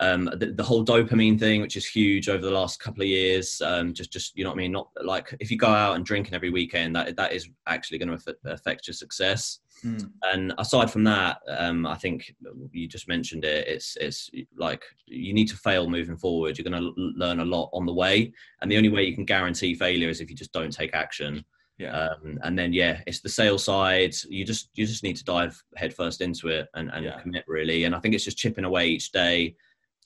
Um, 0.00 0.26
the, 0.36 0.52
the, 0.54 0.62
whole 0.62 0.84
dopamine 0.84 1.38
thing, 1.38 1.60
which 1.60 1.76
is 1.76 1.84
huge 1.84 2.28
over 2.28 2.44
the 2.44 2.52
last 2.52 2.78
couple 2.78 3.02
of 3.02 3.08
years, 3.08 3.60
um, 3.64 3.92
just 3.92 4.12
just 4.12 4.36
you 4.36 4.44
know 4.44 4.50
what 4.50 4.56
I 4.56 4.58
mean. 4.58 4.72
Not 4.72 4.88
like 5.02 5.34
if 5.40 5.50
you 5.50 5.58
go 5.58 5.66
out 5.66 5.96
and 5.96 6.04
drinking 6.06 6.34
every 6.34 6.50
weekend, 6.50 6.94
that 6.94 7.16
that 7.16 7.32
is 7.32 7.48
actually 7.66 7.98
going 7.98 8.16
to 8.16 8.36
affect 8.44 8.86
your 8.86 8.94
success. 8.94 9.58
Mm. 9.84 10.10
And 10.24 10.54
aside 10.58 10.90
from 10.90 11.04
that, 11.04 11.38
um, 11.48 11.86
I 11.86 11.96
think 11.96 12.34
you 12.72 12.86
just 12.86 13.08
mentioned 13.08 13.44
it. 13.44 13.66
It's 13.66 13.96
it's 14.00 14.30
like 14.56 14.84
you 15.06 15.32
need 15.32 15.48
to 15.48 15.56
fail 15.56 15.88
moving 15.88 16.16
forward. 16.16 16.58
You're 16.58 16.70
going 16.70 16.82
to 16.82 16.92
learn 16.96 17.40
a 17.40 17.44
lot 17.44 17.70
on 17.72 17.86
the 17.86 17.94
way, 17.94 18.32
and 18.62 18.70
the 18.70 18.76
only 18.76 18.88
way 18.88 19.04
you 19.04 19.14
can 19.14 19.24
guarantee 19.24 19.74
failure 19.74 20.08
is 20.08 20.20
if 20.20 20.30
you 20.30 20.36
just 20.36 20.52
don't 20.52 20.72
take 20.72 20.94
action. 20.94 21.44
Yeah. 21.78 21.96
Um, 21.96 22.38
and 22.42 22.58
then 22.58 22.72
yeah, 22.72 23.00
it's 23.06 23.20
the 23.20 23.28
sales 23.28 23.64
side. 23.64 24.14
You 24.28 24.44
just 24.44 24.70
you 24.74 24.84
just 24.84 25.04
need 25.04 25.16
to 25.16 25.24
dive 25.24 25.62
headfirst 25.76 26.20
into 26.20 26.48
it 26.48 26.68
and, 26.74 26.90
and 26.92 27.04
yeah. 27.04 27.20
commit 27.20 27.44
really. 27.46 27.84
And 27.84 27.94
I 27.94 28.00
think 28.00 28.14
it's 28.14 28.24
just 28.24 28.38
chipping 28.38 28.64
away 28.64 28.88
each 28.88 29.12
day. 29.12 29.54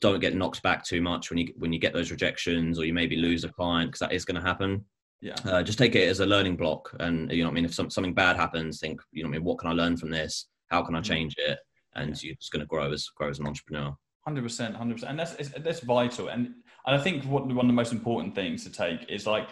Don't 0.03 0.21
get 0.21 0.35
knocked 0.35 0.63
back 0.63 0.85
too 0.85 1.01
much 1.01 1.31
when 1.31 1.39
you 1.39 1.55
when 1.57 1.73
you 1.73 1.79
get 1.79 1.95
those 1.95 2.11
rejections 2.11 2.79
or 2.79 2.85
you 2.85 2.93
maybe 2.93 3.17
lose 3.17 3.45
a 3.45 3.49
client 3.49 3.91
because 3.91 4.01
that 4.01 4.13
is 4.13 4.27
going 4.27 4.41
to 4.41 4.47
happen. 4.47 4.85
Yeah. 5.23 5.37
Uh, 5.45 5.63
just 5.63 5.79
take 5.79 5.95
it 5.95 6.09
as 6.09 6.21
a 6.21 6.27
learning 6.27 6.57
block, 6.57 6.95
and 6.99 7.31
you 7.31 7.43
know, 7.43 7.49
what 7.49 7.53
I 7.53 7.55
mean, 7.55 7.65
if 7.65 7.73
some, 7.73 7.89
something 7.89 8.13
bad 8.13 8.37
happens, 8.37 8.81
think, 8.81 9.01
you 9.13 9.23
know, 9.23 9.29
what 9.29 9.37
I 9.37 9.39
mean, 9.39 9.45
what 9.45 9.59
can 9.59 9.71
I 9.71 9.73
learn 9.73 9.97
from 9.97 10.11
this? 10.11 10.49
How 10.69 10.83
can 10.83 10.97
I 10.97 11.01
mm. 11.01 11.05
change 11.05 11.37
it? 11.39 11.59
And 11.95 12.11
yeah. 12.11 12.29
you're 12.29 12.35
just 12.35 12.51
going 12.51 12.61
to 12.61 12.67
grow 12.67 12.93
as 12.93 13.09
grow 13.17 13.31
as 13.31 13.39
an 13.39 13.47
entrepreneur. 13.47 13.97
Hundred 14.25 14.43
percent, 14.43 14.75
hundred 14.75 14.95
percent, 14.95 15.11
and 15.11 15.19
that's 15.21 15.51
that's 15.59 15.81
vital. 15.81 16.29
And 16.29 16.55
and 16.87 16.97
I 16.97 16.99
think 16.99 17.25
what 17.25 17.47
one 17.47 17.67
of 17.67 17.67
the 17.67 17.73
most 17.73 17.93
important 17.93 18.35
things 18.35 18.65
to 18.65 18.71
take 18.71 19.09
is 19.09 19.27
like 19.27 19.49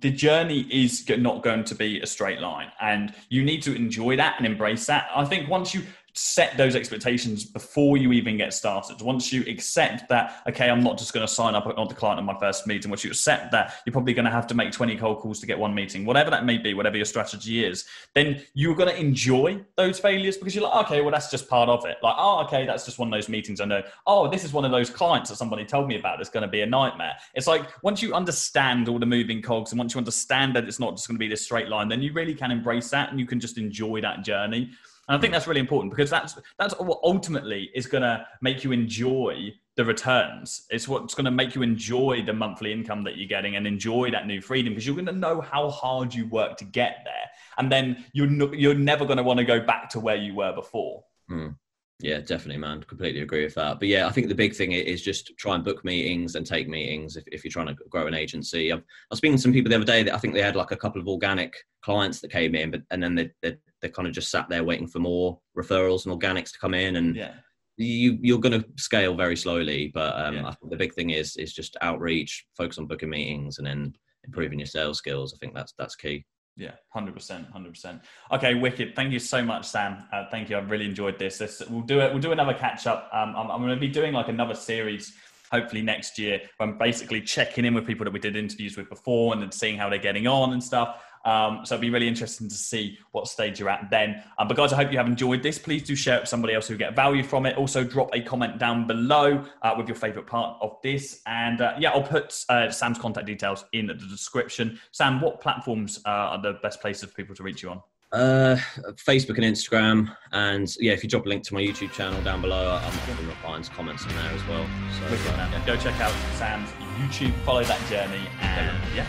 the 0.00 0.10
journey 0.10 0.60
is 0.70 1.08
not 1.08 1.42
going 1.42 1.64
to 1.64 1.74
be 1.74 2.00
a 2.00 2.06
straight 2.06 2.40
line, 2.40 2.72
and 2.80 3.14
you 3.28 3.44
need 3.44 3.62
to 3.62 3.74
enjoy 3.74 4.16
that 4.16 4.36
and 4.38 4.46
embrace 4.46 4.86
that. 4.86 5.08
I 5.14 5.24
think 5.24 5.48
once 5.48 5.74
you 5.74 5.82
set 6.14 6.56
those 6.58 6.76
expectations 6.76 7.44
before 7.44 7.96
you 7.96 8.12
even 8.12 8.36
get 8.36 8.52
started. 8.52 9.00
Once 9.00 9.32
you 9.32 9.42
accept 9.48 10.08
that, 10.10 10.42
okay, 10.46 10.68
I'm 10.68 10.82
not 10.82 10.98
just 10.98 11.14
going 11.14 11.26
to 11.26 11.32
sign 11.32 11.54
up 11.54 11.66
on 11.66 11.88
the 11.88 11.94
client 11.94 12.18
on 12.18 12.26
my 12.26 12.38
first 12.38 12.66
meeting. 12.66 12.90
Once 12.90 13.02
you 13.02 13.10
accept 13.10 13.50
that, 13.52 13.74
you're 13.86 13.92
probably 13.92 14.12
going 14.12 14.26
to 14.26 14.30
have 14.30 14.46
to 14.48 14.54
make 14.54 14.72
20 14.72 14.96
cold 14.96 15.20
calls 15.20 15.40
to 15.40 15.46
get 15.46 15.58
one 15.58 15.74
meeting, 15.74 16.04
whatever 16.04 16.30
that 16.30 16.44
may 16.44 16.58
be, 16.58 16.74
whatever 16.74 16.96
your 16.96 17.06
strategy 17.06 17.64
is. 17.64 17.86
Then 18.14 18.42
you're 18.52 18.74
going 18.74 18.90
to 18.90 19.00
enjoy 19.00 19.64
those 19.76 19.98
failures 19.98 20.36
because 20.36 20.54
you're 20.54 20.64
like, 20.64 20.84
okay, 20.86 21.00
well, 21.00 21.10
that's 21.10 21.30
just 21.30 21.48
part 21.48 21.70
of 21.70 21.86
it. 21.86 21.96
Like, 22.02 22.14
oh, 22.18 22.44
okay, 22.44 22.66
that's 22.66 22.84
just 22.84 22.98
one 22.98 23.08
of 23.08 23.12
those 23.12 23.30
meetings 23.30 23.60
I 23.60 23.64
know. 23.64 23.82
Oh, 24.06 24.28
this 24.28 24.44
is 24.44 24.52
one 24.52 24.66
of 24.66 24.70
those 24.70 24.90
clients 24.90 25.30
that 25.30 25.36
somebody 25.36 25.64
told 25.64 25.88
me 25.88 25.98
about. 25.98 26.20
It's 26.20 26.30
going 26.30 26.42
to 26.42 26.48
be 26.48 26.60
a 26.60 26.66
nightmare. 26.66 27.14
It's 27.34 27.46
like 27.46 27.62
once 27.82 28.02
you 28.02 28.12
understand 28.14 28.88
all 28.88 28.98
the 28.98 29.06
moving 29.06 29.40
cogs 29.40 29.72
and 29.72 29.78
once 29.78 29.94
you 29.94 29.98
understand 29.98 30.54
that 30.56 30.64
it's 30.64 30.78
not 30.78 30.94
just 30.94 31.08
going 31.08 31.16
to 31.16 31.20
be 31.20 31.28
this 31.28 31.42
straight 31.42 31.68
line, 31.68 31.88
then 31.88 32.02
you 32.02 32.12
really 32.12 32.34
can 32.34 32.50
embrace 32.50 32.90
that 32.90 33.10
and 33.10 33.18
you 33.18 33.26
can 33.26 33.40
just 33.40 33.56
enjoy 33.56 34.02
that 34.02 34.24
journey. 34.24 34.70
And 35.08 35.16
I 35.16 35.20
think 35.20 35.32
that's 35.32 35.46
really 35.46 35.60
important 35.60 35.92
because 35.92 36.10
that's 36.10 36.38
that's 36.58 36.78
what 36.78 37.00
ultimately 37.02 37.70
is 37.74 37.86
going 37.86 38.02
to 38.02 38.26
make 38.40 38.62
you 38.62 38.72
enjoy 38.72 39.52
the 39.76 39.84
returns. 39.84 40.66
It's 40.70 40.86
what's 40.86 41.14
going 41.14 41.24
to 41.24 41.30
make 41.30 41.54
you 41.54 41.62
enjoy 41.62 42.22
the 42.24 42.32
monthly 42.32 42.72
income 42.72 43.02
that 43.04 43.16
you're 43.16 43.28
getting 43.28 43.56
and 43.56 43.66
enjoy 43.66 44.10
that 44.10 44.26
new 44.26 44.40
freedom 44.40 44.72
because 44.72 44.86
you're 44.86 44.94
going 44.94 45.06
to 45.06 45.12
know 45.12 45.40
how 45.40 45.70
hard 45.70 46.14
you 46.14 46.26
work 46.28 46.56
to 46.58 46.64
get 46.64 46.98
there, 47.04 47.30
and 47.58 47.70
then 47.70 48.04
you're 48.12 48.28
no, 48.28 48.52
you're 48.52 48.74
never 48.74 49.04
going 49.04 49.16
to 49.16 49.22
want 49.22 49.38
to 49.38 49.44
go 49.44 49.60
back 49.60 49.88
to 49.90 50.00
where 50.00 50.16
you 50.16 50.34
were 50.34 50.52
before. 50.52 51.02
Mm. 51.30 51.56
Yeah, 52.02 52.18
definitely, 52.18 52.58
man. 52.58 52.82
Completely 52.82 53.22
agree 53.22 53.44
with 53.44 53.54
that. 53.54 53.78
But 53.78 53.86
yeah, 53.86 54.08
I 54.08 54.10
think 54.10 54.28
the 54.28 54.34
big 54.34 54.56
thing 54.56 54.72
is 54.72 55.02
just 55.02 55.36
try 55.38 55.54
and 55.54 55.64
book 55.64 55.84
meetings 55.84 56.34
and 56.34 56.44
take 56.44 56.68
meetings 56.68 57.16
if, 57.16 57.22
if 57.30 57.44
you're 57.44 57.52
trying 57.52 57.68
to 57.68 57.76
grow 57.90 58.08
an 58.08 58.14
agency. 58.14 58.72
I've, 58.72 58.80
I 58.80 58.82
was 59.10 59.18
speaking 59.18 59.36
to 59.36 59.42
some 59.42 59.52
people 59.52 59.70
the 59.70 59.76
other 59.76 59.84
day 59.84 60.02
that 60.02 60.14
I 60.14 60.18
think 60.18 60.34
they 60.34 60.42
had 60.42 60.56
like 60.56 60.72
a 60.72 60.76
couple 60.76 61.00
of 61.00 61.06
organic 61.06 61.54
clients 61.80 62.20
that 62.20 62.32
came 62.32 62.56
in, 62.56 62.72
but 62.72 62.82
and 62.90 63.00
then 63.00 63.14
they, 63.14 63.30
they, 63.40 63.56
they 63.82 63.88
kind 63.88 64.08
of 64.08 64.14
just 64.14 64.30
sat 64.30 64.48
there 64.48 64.64
waiting 64.64 64.86
for 64.86 65.00
more 65.00 65.38
referrals 65.58 66.06
and 66.06 66.18
organics 66.18 66.52
to 66.52 66.58
come 66.58 66.72
in. 66.72 66.96
And 66.96 67.16
yeah. 67.16 67.34
you, 67.76 68.16
you're 68.22 68.38
going 68.38 68.58
to 68.58 68.66
scale 68.76 69.14
very 69.14 69.36
slowly. 69.36 69.90
But 69.92 70.14
um, 70.18 70.36
yeah. 70.36 70.46
I 70.46 70.52
think 70.52 70.70
the 70.70 70.76
big 70.76 70.94
thing 70.94 71.10
is 71.10 71.36
is 71.36 71.52
just 71.52 71.76
outreach, 71.82 72.46
focus 72.56 72.78
on 72.78 72.86
booking 72.86 73.10
meetings 73.10 73.58
and 73.58 73.66
then 73.66 73.94
improving 74.24 74.58
your 74.58 74.66
sales 74.66 74.98
skills. 74.98 75.34
I 75.34 75.38
think 75.38 75.54
that's 75.54 75.74
that's 75.78 75.96
key. 75.96 76.24
Yeah, 76.56 76.72
hundred 76.90 77.14
percent, 77.14 77.48
hundred 77.50 77.70
percent. 77.72 78.02
Okay, 78.30 78.54
wicked. 78.54 78.94
Thank 78.94 79.12
you 79.12 79.18
so 79.18 79.42
much, 79.42 79.66
Sam. 79.66 80.04
Uh, 80.12 80.24
thank 80.30 80.50
you. 80.50 80.56
I've 80.58 80.70
really 80.70 80.84
enjoyed 80.84 81.18
this. 81.18 81.38
this. 81.38 81.62
We'll 81.68 81.80
do 81.80 82.00
it. 82.00 82.12
We'll 82.12 82.20
do 82.20 82.32
another 82.32 82.52
catch 82.52 82.86
up. 82.86 83.08
Um, 83.12 83.34
I'm, 83.36 83.50
I'm 83.50 83.60
going 83.62 83.74
to 83.74 83.80
be 83.80 83.88
doing 83.88 84.12
like 84.12 84.28
another 84.28 84.54
series, 84.54 85.14
hopefully 85.50 85.80
next 85.80 86.18
year. 86.18 86.42
Where 86.58 86.68
I'm 86.68 86.76
basically 86.76 87.22
checking 87.22 87.64
in 87.64 87.72
with 87.72 87.86
people 87.86 88.04
that 88.04 88.12
we 88.12 88.20
did 88.20 88.36
interviews 88.36 88.76
with 88.76 88.90
before 88.90 89.32
and 89.32 89.40
then 89.40 89.50
seeing 89.50 89.78
how 89.78 89.88
they're 89.88 89.98
getting 89.98 90.26
on 90.26 90.52
and 90.52 90.62
stuff. 90.62 91.02
Um, 91.24 91.60
so 91.64 91.74
it'll 91.74 91.82
be 91.82 91.90
really 91.90 92.08
interesting 92.08 92.48
to 92.48 92.54
see 92.54 92.98
what 93.12 93.28
stage 93.28 93.60
you're 93.60 93.68
at 93.68 93.88
then. 93.90 94.22
Um, 94.38 94.48
but 94.48 94.56
guys, 94.56 94.72
I 94.72 94.76
hope 94.76 94.90
you 94.90 94.98
have 94.98 95.06
enjoyed 95.06 95.42
this. 95.42 95.58
Please 95.58 95.82
do 95.82 95.94
share 95.94 96.16
it 96.16 96.20
with 96.20 96.28
somebody 96.28 96.54
else 96.54 96.66
who 96.66 96.76
get 96.76 96.96
value 96.96 97.22
from 97.22 97.46
it. 97.46 97.56
Also, 97.56 97.84
drop 97.84 98.10
a 98.14 98.20
comment 98.20 98.58
down 98.58 98.86
below 98.86 99.44
uh, 99.62 99.74
with 99.76 99.88
your 99.88 99.96
favorite 99.96 100.26
part 100.26 100.58
of 100.60 100.76
this. 100.82 101.22
And 101.26 101.60
uh, 101.60 101.74
yeah, 101.78 101.90
I'll 101.90 102.02
put 102.02 102.44
uh, 102.48 102.70
Sam's 102.70 102.98
contact 102.98 103.26
details 103.26 103.64
in 103.72 103.86
the 103.86 103.94
description. 103.94 104.80
Sam, 104.90 105.20
what 105.20 105.40
platforms 105.40 106.00
uh, 106.04 106.08
are 106.08 106.42
the 106.42 106.54
best 106.62 106.80
places 106.80 107.08
for 107.08 107.14
people 107.14 107.34
to 107.36 107.42
reach 107.42 107.62
you 107.62 107.70
on? 107.70 107.82
Uh, 108.12 108.56
Facebook 108.96 109.38
and 109.38 109.44
Instagram, 109.44 110.14
and 110.32 110.76
yeah, 110.78 110.92
if 110.92 111.02
you 111.02 111.08
drop 111.08 111.24
a 111.24 111.28
link 111.30 111.42
to 111.44 111.54
my 111.54 111.62
YouTube 111.62 111.92
channel 111.92 112.20
down 112.22 112.42
below, 112.42 112.70
I'm 112.70 112.84
often 112.84 113.26
replying 113.26 113.62
to 113.62 113.70
comments 113.70 114.04
on 114.04 114.10
there 114.10 114.30
as 114.32 114.46
well. 114.48 114.66
So 114.98 115.06
uh, 115.06 115.48
yeah. 115.50 115.62
go 115.64 115.76
check 115.78 115.98
out 115.98 116.12
Sam's 116.34 116.68
YouTube, 116.98 117.32
follow 117.44 117.64
that 117.64 117.80
journey, 117.88 118.20
and 118.42 118.76
yeah, 118.94 119.06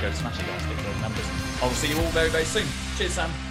go 0.00 0.10
smash 0.12 0.40
it, 0.40 0.46
guys. 0.46 0.64
Get 0.66 0.78
those 0.78 1.00
numbers. 1.02 1.26
I 1.62 1.66
will 1.66 1.74
see 1.74 1.88
you 1.88 1.98
all 1.98 2.10
very, 2.10 2.30
very 2.30 2.44
soon. 2.44 2.66
Cheers, 2.96 3.12
Sam. 3.12 3.49